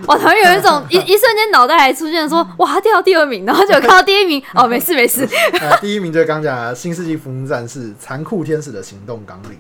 [0.07, 5.27] 我突然有一种 一一瞬间脑袋还出现说，哇，掉到第二名，然后就看到第一名， 哦，没事没事，
[5.59, 9.51] 呃，第一名就是刚讲的《新世纪福音战士：残酷天使的行动纲领》。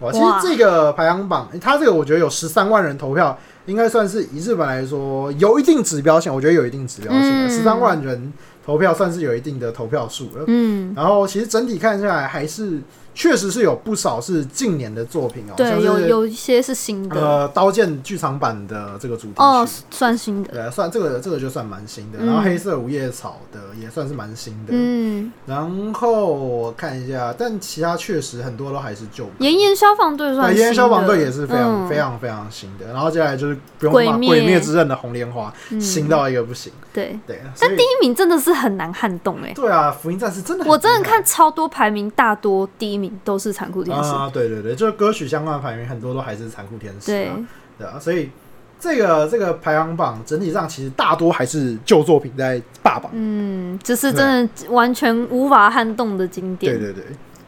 [0.00, 0.40] 哇，其实哇。
[0.42, 8.32] 这个排行榜，它这个我觉得有十三万人投票，应该算是以日本来说有一定指标性，我觉得有一定指标性十三、万人
[8.64, 10.44] 投票算是有一定的投票数了。
[10.46, 12.80] 嗯，然后其实整体看下来，还是
[13.14, 19.40] 确实是有不少是近年的作品哦，像对，有有一些是新的，呃《刀剑》剧场版的这个主题曲。
[19.40, 22.26] 哦，算新的，对，算这个这个就算蛮新的，嗯。
[22.26, 29.30] 然后黑色五叶草的也算是蛮新的，嗯，然后我看一下，但其他确实很多都还是旧歌。
[29.38, 31.88] 炎炎消防队算炎炎消防队也是非常、嗯。
[31.88, 32.86] 非常非常新的。
[32.86, 33.56] 然后接下来就是
[33.90, 35.80] 鬼灭鬼灭之刃的红莲花，嗯。
[35.80, 36.72] 新到一个不行。
[36.92, 44.10] 对，对，但第一名真的是很难撼动哎、对啊，福音战士真的我真的看超多排名，大多第一名都是残酷天使。
[44.10, 47.38] 啊，对对对，就是歌曲相关的排名很多都还是残酷天使、对啊，，
[47.78, 48.30] 对啊，所以
[48.78, 53.10] 这个这个排行榜整体上其实大多还是旧作品在霸榜。
[53.14, 56.78] 嗯，这是真的完全无法撼动的经典。
[56.78, 57.04] 对对对，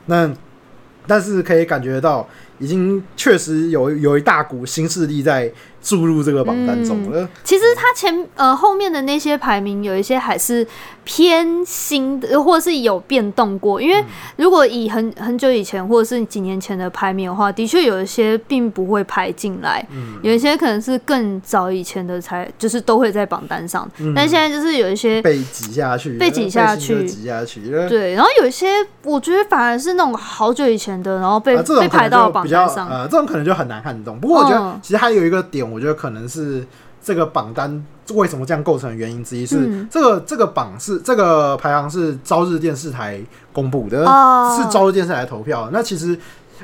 [0.06, 0.32] 那
[1.06, 2.26] 但是可以感觉到，
[2.58, 5.52] 已经确实有有一大股新势力在
[5.86, 7.28] 注入这个榜单中了。
[7.44, 10.66] 其实它前呃后面的那些排名有一些还是
[11.04, 13.80] 偏新的，或者是有变动过。
[13.80, 27.60] 因为如果以很很久以前或者是几年前的排名的话，的确有一些并不会排进来，嗯有一些可能是更早以前的才就是都会在榜单上，嗯但现在就是有一些被挤下去，被挤下去挤下去。
[27.88, 28.66] 对，然后有一些
[29.04, 32.88] 我觉得反而是那种好久以前的，然后被、被排到榜单上。
[32.88, 34.18] 呃，这种可能就很难撼动。
[34.18, 36.64] 不过我觉得嗯其实还有一个点，我觉得可能是
[37.02, 43.20] 这个榜单为什么这样构成的原因之一是，嗯这个这个榜是这个排行是朝日电视台
[43.52, 45.68] 公布的，哦是朝日电视台投票。
[45.72, 46.18] 那其实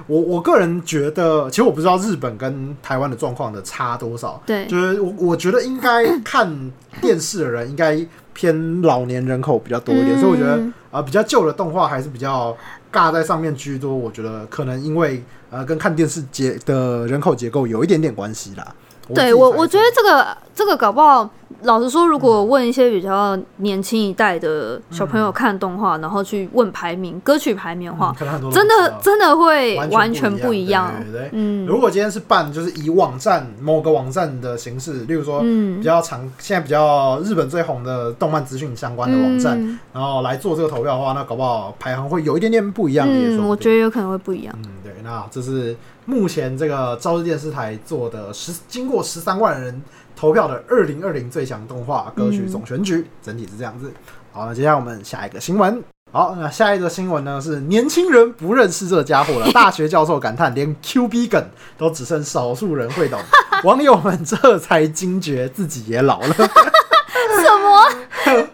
[0.06, 12.54] 我我个人觉得，其实我不知道日本跟台湾的状况的差多少，对，就是我我觉得应该看电视的人应该偏老年人口比较多一点，所以我觉得嗯啊、比较旧的动画还是比较
[12.92, 13.94] 尬在上面居多。
[13.94, 18.74] 我觉得可能因为呃跟看电视结的人口结构有一点点关系啦。
[19.14, 21.28] 对我，我觉得得这个这个搞不好，
[21.62, 28.14] 老实说，如果问一些比较年轻一代的小朋友看动画，然后去问排名、歌曲排名的话，
[28.50, 30.92] 真的真的会完完全全不一样
[31.32, 31.66] 嗯。
[31.66, 39.78] 如果今天是办就是以网站某个网站的形式，例如说比嗯，较常现在比较日本最红的动漫资讯相关的网站，嗯。
[39.92, 43.06] 然后来做这个投票的话，那搞不好排行会有一点点不一样。
[43.08, 44.54] 嗯，我觉得有可能会不一样。
[44.58, 49.82] 嗯，对，那这是目前这个朝日电视台做的十经过十三万人
[50.16, 53.92] 投票的二零二零最强动画歌曲总选举，整体是这样子。
[54.32, 55.82] 好，那接下来我们下一个新闻。
[56.10, 61.42] 好，那下一个新闻呢是年轻人不认识这家伙了， 大学教授感叹连 Q B 梗
[61.78, 63.18] 都只剩少数人会懂，
[63.64, 66.34] 网友们这才惊觉自己也老了。
[66.34, 68.48] 什么？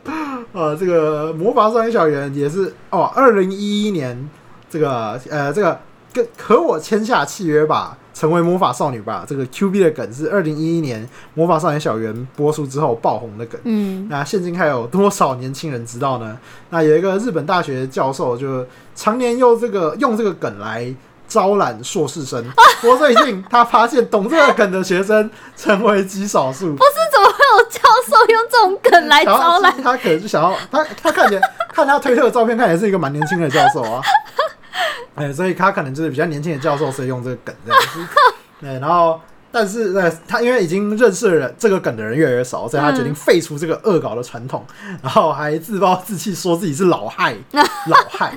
[0.53, 4.28] 呃，这个魔法少年小圆也是哦，二零一一年
[4.70, 5.78] 这个呃这个
[6.12, 9.24] 跟和我签下契约吧，成为魔法少女吧。
[9.28, 13.61] 这个 Q B 的梗是二零一一年魔法少年小圆播出之后爆红的梗。
[13.64, 16.38] 嗯，那现今还有多少年轻人知道呢？
[16.70, 20.94] 那有一个日本大学教授就常年用这个用这个梗来
[21.28, 22.42] 招揽硕士生。
[22.80, 26.74] 不过最近他发现懂这个梗的学生成为极少数。
[26.74, 29.82] 不是怎么会有教授用这种梗来招揽？
[29.82, 31.42] 他可能就想要他他看起来
[31.72, 34.00] 看他推特的照片，看起来是一个蛮年轻的教授啊。
[35.14, 38.06] 哎，所以他可能就是比较年轻的教授，所以用这个梗这样子。
[38.60, 44.64] 对，然后但是呃，他因为已经认识的人这个梗的人越来越少，所以他决定废除这个恶搞的传统，
[45.02, 48.34] 然后还自暴自弃说自己是老害 老害。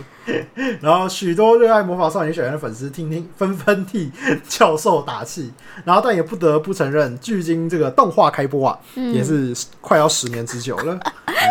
[0.80, 4.12] 然后许多热爱魔法少女小圆的粉丝听听纷纷替
[4.48, 5.52] 教授打气，
[5.84, 10.98] 然后但也不得不承认，距今这个动画开播啊，嗯也是快要十年之久了，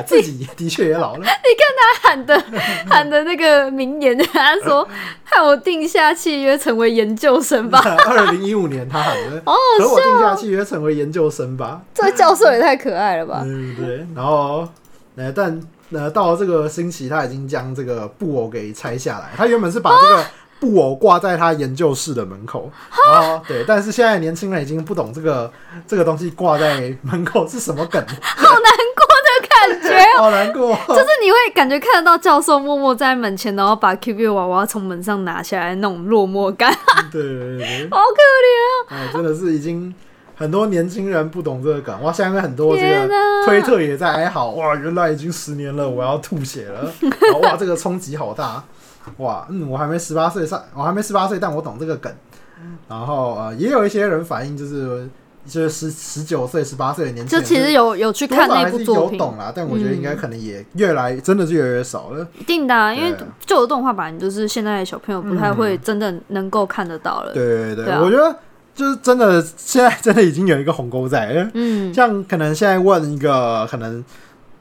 [0.01, 1.21] 哎自己的确也老了。
[1.25, 1.35] 你看
[1.79, 2.45] 他喊的
[2.89, 4.87] 喊的那个名言，他说
[5.25, 7.79] ：“害我定下契约成为研究生吧。
[8.09, 13.43] 二零一五年他喊的，好好和我定下契约成为研究生吧，”这个教授也太可爱了吧！
[13.45, 14.07] 对对对。
[14.15, 14.69] 然后，
[15.17, 15.61] 呃，但
[15.93, 19.31] 呃，到了这个星期，他已经将这个布偶给拆下来。
[19.37, 20.25] 他原本是把这个
[20.61, 22.71] 布偶挂在他研究室的门口，
[23.13, 25.51] 然后对，但是现在年轻人已经不懂这个
[25.89, 28.63] 这个东西挂在门口是什么梗，好难
[28.95, 29.10] 过的
[29.49, 30.75] 感觉哦，好难过。
[30.89, 36.73] 就是你会感觉看得到教授默默在门前，然后把 Q B 娃娃从门上拿下来，那种落寞感，
[37.11, 39.95] 对对对对，好可怜啊哎，真的是已经
[40.37, 42.13] 很多年轻人不懂这个梗，哇！
[42.13, 43.09] 现在很多这个
[43.45, 44.75] 推特也在哀嚎，哇！
[44.75, 46.91] 原来已经十年了，我要吐血了，
[47.43, 47.57] 哇！
[47.57, 48.65] 这个冲击好大，
[49.19, 49.47] 哇！
[49.51, 52.11] 嗯，我还没十八岁上，我还没十八岁，但我懂这个梗。
[52.89, 55.09] 然后呃，也有一些人反映就是
[55.51, 62.27] 就是十十九岁、十八岁的年轻就，其实有有去看那部作品，有懂啦，但我觉得应该可能也越来真的是越来越少了。
[62.39, 67.35] 一定的、啊，因为旧的动画版就是现在的小朋友不太会真的能够看得到了。
[67.35, 68.35] 对对对，对啊我觉得
[68.75, 71.51] 就是真的，现在真的已经有一个鸿沟在了。
[71.55, 74.03] 嗯，像可能现在问一个可能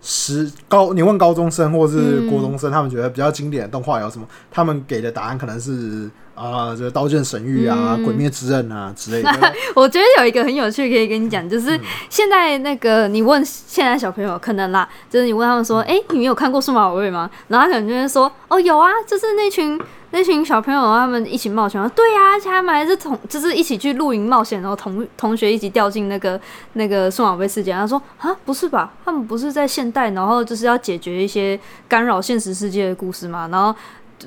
[0.02, 4.26] 十高，你问高中生或是国中生，他们觉得比较经典的动画有什么？
[4.52, 6.10] 他们给的答案可能是
[6.40, 9.30] 啊，就是《刀剑神域》啊，嗯鬼灭之刃》啊之类的。
[9.76, 17.30] 我觉得有一个很有趣可以跟你讲，就是嗯现在那个你问现在小朋友可能啦，就是你问他们说，哎、你有看过数码宝贝吗？
[17.50, 19.78] 然后他可能就会说，哦，有啊，就是那群
[20.12, 26.40] 那群小朋友他们一起冒险，对啊，而且他们还是同就是一起去露营冒险，然后同同学一起掉进那个
[26.74, 27.74] 那个数码宝贝世界。
[27.74, 28.94] 他说啊，不是吧？
[29.04, 33.48] 他们不是在现代，然后就是要解决一些干扰现实世界的故事嘛？
[33.52, 33.76] 然后。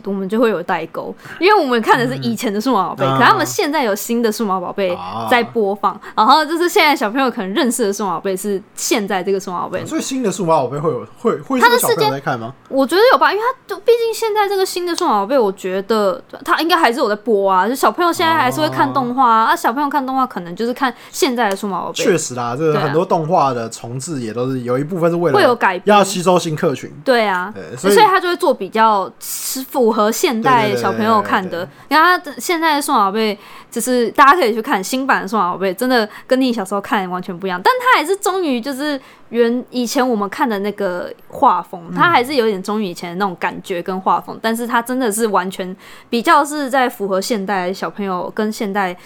[0.04, 3.18] 我们就会有代沟，因为我们看的是以前的数码宝贝，嗯。
[3.18, 5.28] 可他们现在有新的数码宝贝啊。
[5.30, 12.52] 在播放，然后就是现在小朋友可能认识的数码宝贝是现在这个数码宝贝，所以新的数码宝贝会有会会他的是小朋世界友在看吗？
[12.68, 26.92] 我觉得有吧，因为他就毕竟现在这个新的数码宝贝，我觉得他应该还是有在播啊，就小朋友现在还是会看动画啊，啊小朋友看动画可能就是看现在的数码宝贝，确实啦，这个很多动画的重置也都是有一部分是为了会有改变要吸收新客群。
[27.04, 31.68] 对啊，对，所所以以他就会做比较是符合现代小朋友看的。
[31.88, 33.36] 你看他现在的数码宝贝，
[33.68, 37.60] 就是大家可以去看新版的数码宝贝，真的跟你小时候看完全不一样。
[37.64, 45.76] 但他还是忠于就是原以前我们看的那个画风，他还是有点忠于以前的那种感觉跟画风，但是它真的是完全
[46.08, 48.96] 比较是在符合现代小朋友跟现代。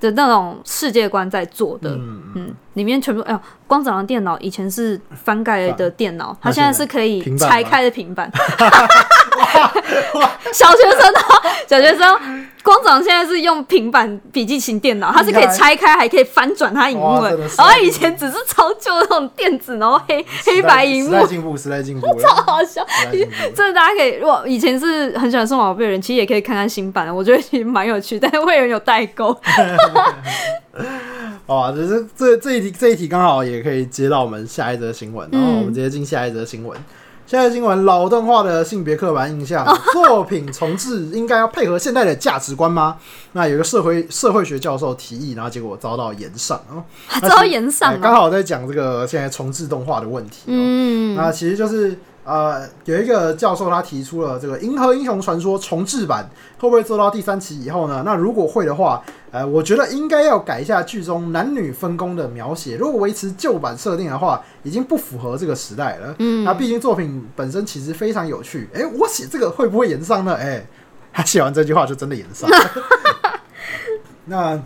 [0.00, 1.88] 的那种世界观在做的。
[1.92, 8.30] 嗯嗯，里面全部哎呦，光早上电脑以前是翻盖的电脑，它现在是可以拆开的平板。
[10.52, 22.86] 小学生哦，小学生，光早上现在是用平板笔记型电脑，它是可以拆开，还可以翻转它荧幕然后以前只是超旧的那种电子， 然后黑黑白荧幕时代，进步，时代进步了， 超好笑。
[22.86, 23.32] 时代进步。
[23.54, 29.36] 这大家可以，如果以前是很喜欢数码宝贝的人，其实也可以看看新版的，我觉得其实蛮有趣，但是会有人有代沟。
[31.46, 36.76] 哦，只是这这一题这一题刚好也可以接到我们下一则新闻，然后我们直接进下一则新闻。
[36.78, 36.84] 下
[37.26, 42.96] 一则新闻，老动画的性别刻板印象，作品重置应该要配合现代的价值观吗？
[43.32, 46.84] 那有一个社会社会学教授提议，然后结果遭到延上哦，
[47.26, 50.48] 遭延上刚好在讲这个现在重置动画的问题、哦。
[50.48, 58.02] 嗯，那其实就是呃，有一个教授他提出了这个《银河英雄传说》重置版会不会做到第三期以后呢？
[58.04, 62.76] 那如果会的话，呃，我觉得应该要改一下剧中男女分工的描写。
[62.76, 66.14] 如果维持旧版设定的话，已经不符合这个时代了。
[66.18, 68.68] 嗯那毕竟作品本身其实非常有趣。
[68.72, 70.34] 诶，我写这个会不会延上呢？
[70.34, 70.66] 诶，
[71.12, 72.56] 他写完这句话就真的延上了。
[74.24, 74.62] 那。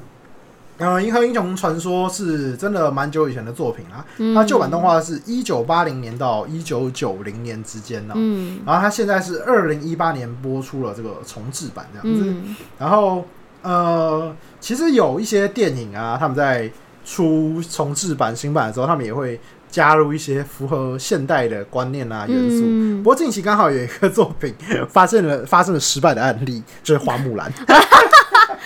[0.79, 12.25] 呃，《银河英雄传说》是真的蛮久以前的作品啦，嗯它旧版动画是一九八零年到一九九零年之间呢、嗯然后它现在是二零一八年播出了这个重制版这样子。
[12.25, 13.25] 嗯然后
[13.63, 16.71] 呃，其实有一些电影啊，他们在
[17.05, 22.63] 出重制版新版的时候，他们也会加入一些符合现代的观念啊元素。
[22.65, 24.55] 嗯不过近期刚好有一个作品
[24.89, 27.53] 发现了发生了失败的案例，就是花木兰。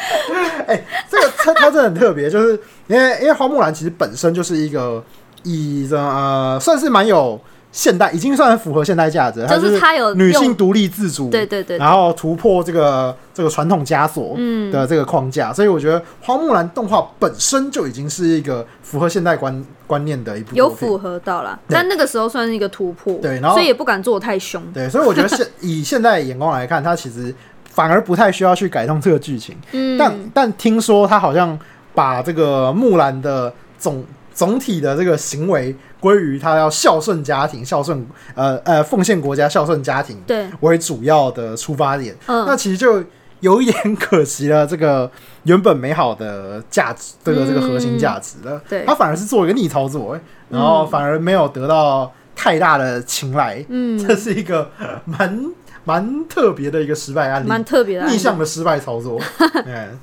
[0.66, 5.02] 哎、这个它它真的很特别，就是因为因为花木兰其实本身就是一个
[5.42, 7.40] 以这呃算是蛮有
[7.72, 24.62] 现代，已经算符合现代价值，就是它有女性独立自主，对对对，然后突破这个这个传统枷锁嗯的这个框架，所以我觉得花木兰动画本身就已经是一个符合现代观观念的一部作品有符合到啦，但那个时候算是一个突破，对然后所以也不敢做太凶。
[24.74, 27.34] 对，所以我觉得现以现在眼光来看，它其实
[27.72, 29.56] 反而不太需要去改动这个剧情。
[29.72, 31.58] 嗯，但但听说他好像
[31.94, 34.04] 把这个木兰的总
[34.34, 42.14] 总体的这个行为归于他要孝顺家庭、孝顺呃呃奉献国家、孝顺家庭对，为主要的出发点。
[42.26, 42.44] 嗯。
[42.46, 43.02] 那其实就
[43.40, 45.10] 有一点可惜了，这个
[45.44, 48.84] 原本美好的价值，这个这个核心价值了，对。
[48.84, 54.70] 他反而是做一个逆操作、欸，然后反而没有得到太大的青睐，嗯，这是一个
[55.04, 55.44] 蛮
[55.84, 59.20] 蛮特别的一个失败案例，蛮特别的逆向的失败操作。
[59.64, 59.98] 嗯，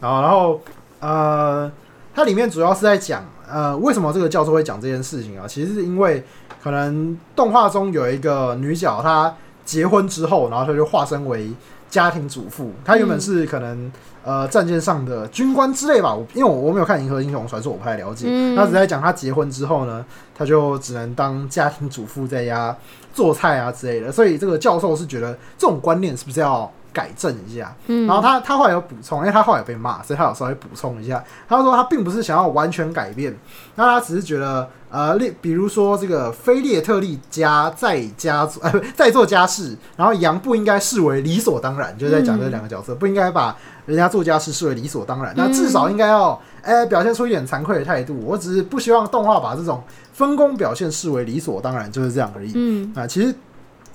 [0.00, 0.60] 然后然后
[1.00, 1.70] 呃，
[2.14, 5.46] 它里面主要是在讲呃，为什么这个教授会讲这件事情啊？
[5.46, 6.24] 其实是因为
[6.62, 11.50] 可能动画中有一个女角，她结婚之后，然后她就化身为
[11.90, 12.72] 家庭主妇。
[12.84, 13.92] 她原本是可能、
[14.24, 18.26] 呃战舰上的军官之类吧，我因为我我没有看《银河英雄传说》，我不太了解。
[18.28, 20.04] 嗯她只在讲她结婚之后呢，
[20.34, 22.74] 她就只能当家庭主妇在家
[23.12, 24.10] 做菜啊之类的。
[24.10, 27.74] 所以这个教授是觉得这种观念是不是要改正一下？
[27.86, 31.22] 嗯，然后他他后来有补充，因为他后来有被骂，所以他有稍微补充一下。
[31.48, 33.34] 他说他并不是想要完全改变，
[33.74, 48.20] 那他只是觉得呃，例比如说这个菲列特利家在家做呃不 在做家事，然后羊不应该视为理所当然，就是在讲这两个角色、不应该把人家做家事视为理所当然，那至少应该要哎、表现出一点惭愧的态度。
[48.22, 49.82] 我只是不希望动画把这种
[50.12, 52.52] 分工表现视为理所当然，就是这样而已。
[52.54, 53.34] 嗯啊，其实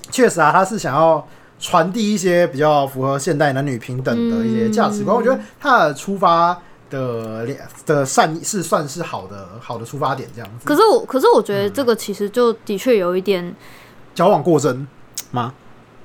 [0.10, 1.26] 确实啊，他是想要
[1.60, 5.16] 传递一些比较符合现代男女平等的一些价值观。
[5.16, 6.60] 嗯我觉得他的出发
[6.90, 7.48] 的
[7.86, 10.66] 的善意是算是好的好的出发点，这样子。
[10.66, 13.56] 可是我，可是我觉得这个其实就的确有一点
[14.16, 14.86] 矫枉过正
[15.32, 15.54] 吗？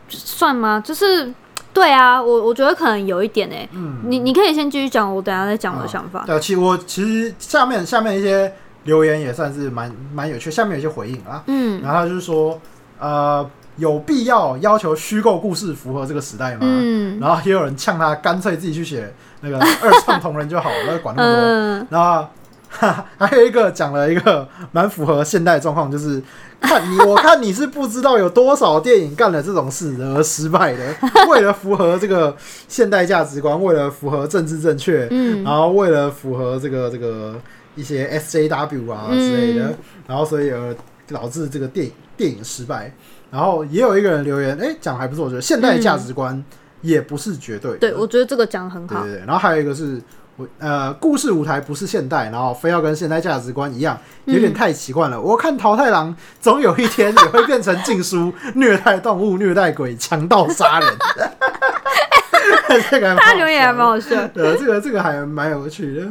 [0.08, 0.82] 算吗？
[0.84, 1.32] 就是
[1.72, 6.24] 对啊，我我觉得可能有一点诶、嗯，你你可以先继续讲，我等下再讲我的想法。
[6.26, 8.52] 对，其实我其实下面下面一些
[8.84, 11.42] 留言也算是蛮蛮有趣，下面有一些回应啊。
[11.46, 12.60] 嗯然后他就是说，
[12.98, 16.60] 呃，有必要要求虚构故事符合这个时代吗？
[16.62, 19.10] 嗯然后也有人呛他，干脆自己去写
[19.42, 21.40] 那个二创同人就好了，管那么多。
[21.44, 22.26] 嗯然后
[22.70, 26.22] 哈还有一个讲了一个蛮符合现代状况，就是
[26.58, 30.94] 看你，我看你是不知道有多少电影干了这种事而失败的，
[31.28, 32.34] 为了符合这个
[32.68, 37.34] 现代价值观，为了符合政治正确，嗯然后为了符合这个这个
[37.74, 39.76] 一些 SJW 啊之类的，嗯
[40.06, 40.74] 然后所以而
[41.08, 42.90] 导致这个电影电影失败。
[43.30, 46.42] 然后也有一个人留言，哎，讲得还不错，我觉得现代价值观
[46.82, 47.78] 也不是绝对的。
[47.78, 49.02] 对，我觉得这个讲的很好。
[49.02, 50.00] 对对对，然后还有一个是
[50.36, 55.20] 我呃，故事舞台不是现代，然后非要跟现代价值观一样，有点太奇怪了。
[55.20, 60.88] 我看桃太郎总有一天也会变成禁书， 虐待动物、虐待鬼、强盗、杀人。
[62.90, 66.06] 这个他留言还蛮好笑对啊，这个这个还蛮有趣的，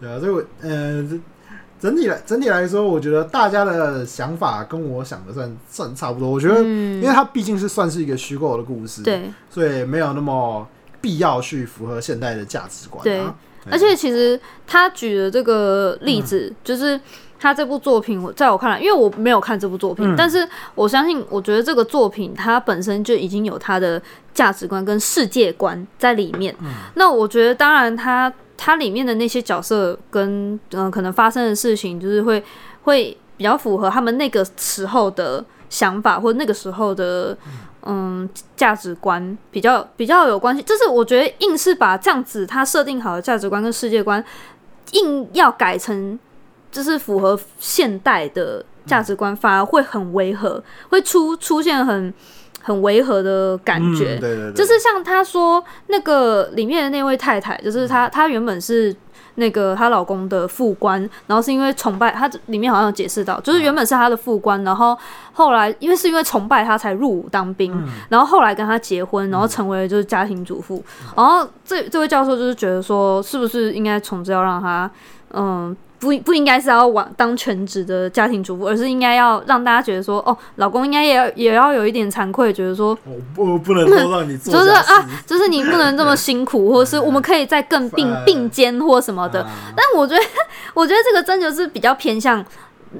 [0.00, 1.18] 对啊，所以我呃，这
[1.82, 6.30] 整体来整体来说，我觉得大家的想法跟我想的算算差不多。
[6.30, 10.64] 我觉得，因为嗯，它毕竟是算是一个虚构的故事，，对，所以没有那么
[11.00, 13.04] 必要去符合现代的价值观、啊。
[13.04, 13.20] 对
[13.70, 17.00] 而且其实他举的这个例子，就是
[17.38, 24.00] 他这部作品，我在我看来，因为我没有看这部作品，嗯但是我相信，我觉得这个作品它本身就已经有它的
[24.32, 26.54] 价值观跟世界观在里面。
[26.94, 28.32] 那我觉得，当然它
[28.64, 32.40] 它里面的那些角色跟嗯、呃可能发生的事情，就是会
[32.84, 37.36] 会比较符合他们那个时候的想法，或那个时候的
[37.84, 40.62] 嗯价值观比较比较有关系。
[40.62, 44.24] 就是我觉得硬是把这样子他设定好的价值观跟世界观，
[44.92, 46.16] 硬要改成
[46.70, 52.14] 就是符合现代的价值观，反而会很违和，会出出现很
[52.62, 54.14] 很违和的感觉。
[54.14, 58.94] 嗯、对对对，就是像他说那个里面的那位太太，就是她，她原本是
[59.34, 64.96] 那个她老公的副官，然后是因为崇拜她，里面好像有解释到，就是原本是她的副官，然后
[65.32, 67.76] 后来因为是因为崇拜她才入伍当兵，
[68.08, 70.82] 然后后来跟她结婚，然后成为就是家庭主妇，
[71.16, 74.90] 然后这这位教授就是觉得说，是不是应该从这要让她，
[75.32, 75.76] 嗯。
[76.02, 89.42] 不不应该是要往当全职的家庭主妇，而是应该要让大家觉得说，哦，老公应该也要也要有一点惭愧，觉得说，我不不能够让你做就是啊，就是你不能这么辛苦，或者是我们可以再更并 哎并肩或什么的。
[89.42, 89.50] 啊。
[89.76, 90.22] 但我觉得，
[90.74, 92.44] 我觉得这个真的是比较偏向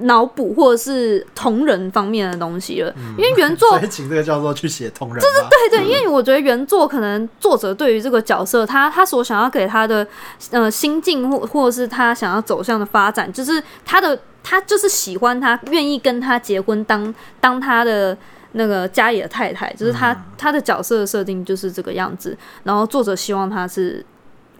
[0.00, 10.06] 脑补或者是同人方面的东西了，因为原作 所以请这个教授去写同人吧，对对，因为我觉得原作可能作者对于这个角色，他他所想要给他的
[10.50, 18.16] 呃心境或或者是他想要走向的发展，就是他的他就是喜欢他，愿意跟他结婚当当他的。
[18.54, 20.22] 那个家里的太太，就是他、嗯。
[20.36, 24.04] 他的角色的设定就是这个样子，然后作者希望他是，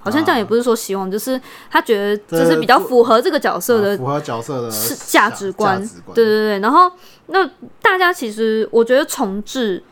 [0.03, 1.41] 好像这样也不是说希望，就是
[1.71, 6.59] 他觉得就是比较符合这个角色的啊符合角色的是价值观，价值观对对对。
[6.59, 6.91] 然后
[7.27, 7.49] 那
[7.81, 9.83] 大家其实我觉得重置，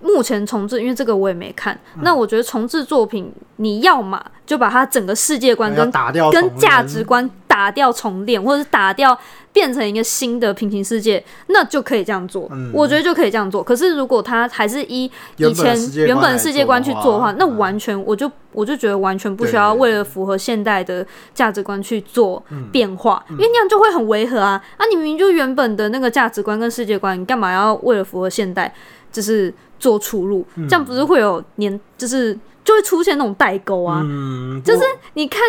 [0.00, 9.18] 目前重置，因为这个我也没看，嗯那我觉得重置作品，你要嘛就把它整个世界观跟打掉跟价值观打掉重练，或者是打掉
[9.52, 12.48] 变成一个新的平行世界，那就可以这样做。
[12.52, 13.60] 嗯我觉得就可以这样做。
[13.60, 24.62] 可是如果他还是依以前原本来世界观去做的话，那完全我就我就觉得完全不需要为了符合现代的价值观去做嗯变化，因为那样就会很违和啊！
[24.76, 28.72] 啊，你明明就原本的那个价值观跟世界观，你干嘛要为了符合现代，
[29.10, 30.46] 就是做出入？
[30.54, 34.02] 嗯这样不是会有年，就是就会出现那种代沟啊？
[34.04, 34.82] 嗯，就是
[35.14, 35.40] 你看，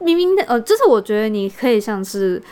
[0.00, 2.42] 明明呃，就是我觉得你可以像是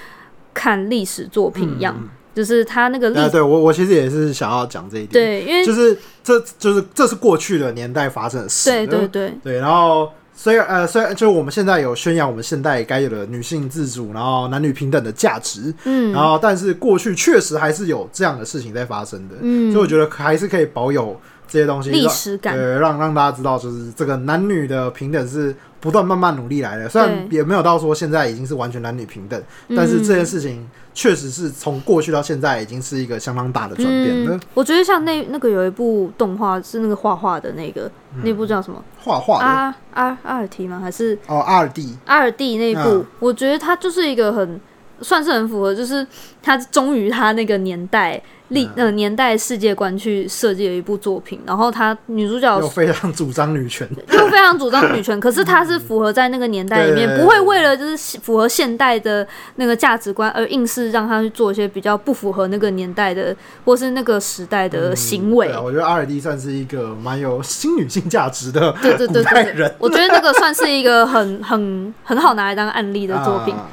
[0.52, 2.08] 看历史作品一样，嗯。
[2.34, 16.12] 就是他那个历啊，对我我其实也是想要讲这一点，，对，因为就是这就是这是过去的年代发生的事，对对对对，然后虽然呃虽然就是我们现在有宣扬我们现代该有的女性自主，然后男女平等的价值，嗯。
[16.12, 19.72] 然后但是过去确实还是有这样的事情在发生的，嗯。
[19.72, 26.88] 所以我觉得还是可以保有这些东西，让历史感，对，让让大家知道，就是这个男女的平等是不断慢慢努力来的。
[26.88, 29.42] 虽然也没有到说现在已经是完全男女平等，
[29.74, 37.90] 但是这件事情确实是从过去到现在已经是一个相当大的转变了嗯。，我觉得像那那个有一部动画是那个画画的那个，
[38.22, 38.82] 那部叫什么？
[39.02, 40.78] 画画的阿阿阿尔提吗？
[40.80, 42.80] 还是哦，阿尔蒂，阿尔蒂那一部？
[42.82, 44.60] 嗯我觉得它就是一个很
[45.00, 46.06] 算是很符合，就是
[46.42, 48.86] 他忠于他那个年代历嗯。
[48.86, 51.38] 呃年代世界观去设计的一部作品。
[51.46, 59.26] 然后他女主角又非常主张女权， 又非常主张女权，可是她是符合在那个年代里面，不会为了就是符合现代的
[59.56, 63.34] 那个价值观而硬是让她去做一些比较不符合那个年代的
[63.64, 65.48] 或是那个时代的行为。
[65.62, 69.52] 我觉得阿尔蒂算是一个蛮有新女性价值的对对对对对。
[69.52, 73.54] 人，我觉得那个算是一个很很很好拿来当案例的作品。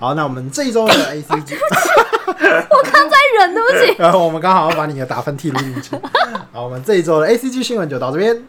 [0.00, 1.56] 好，那我们这一周的 A C G，
[2.28, 3.96] 我刚在忍，对不起。
[3.98, 5.96] 然后我们刚好要把你的打分记录进去。
[6.52, 8.44] 好，我们这一周的 A C G 新闻就到这边。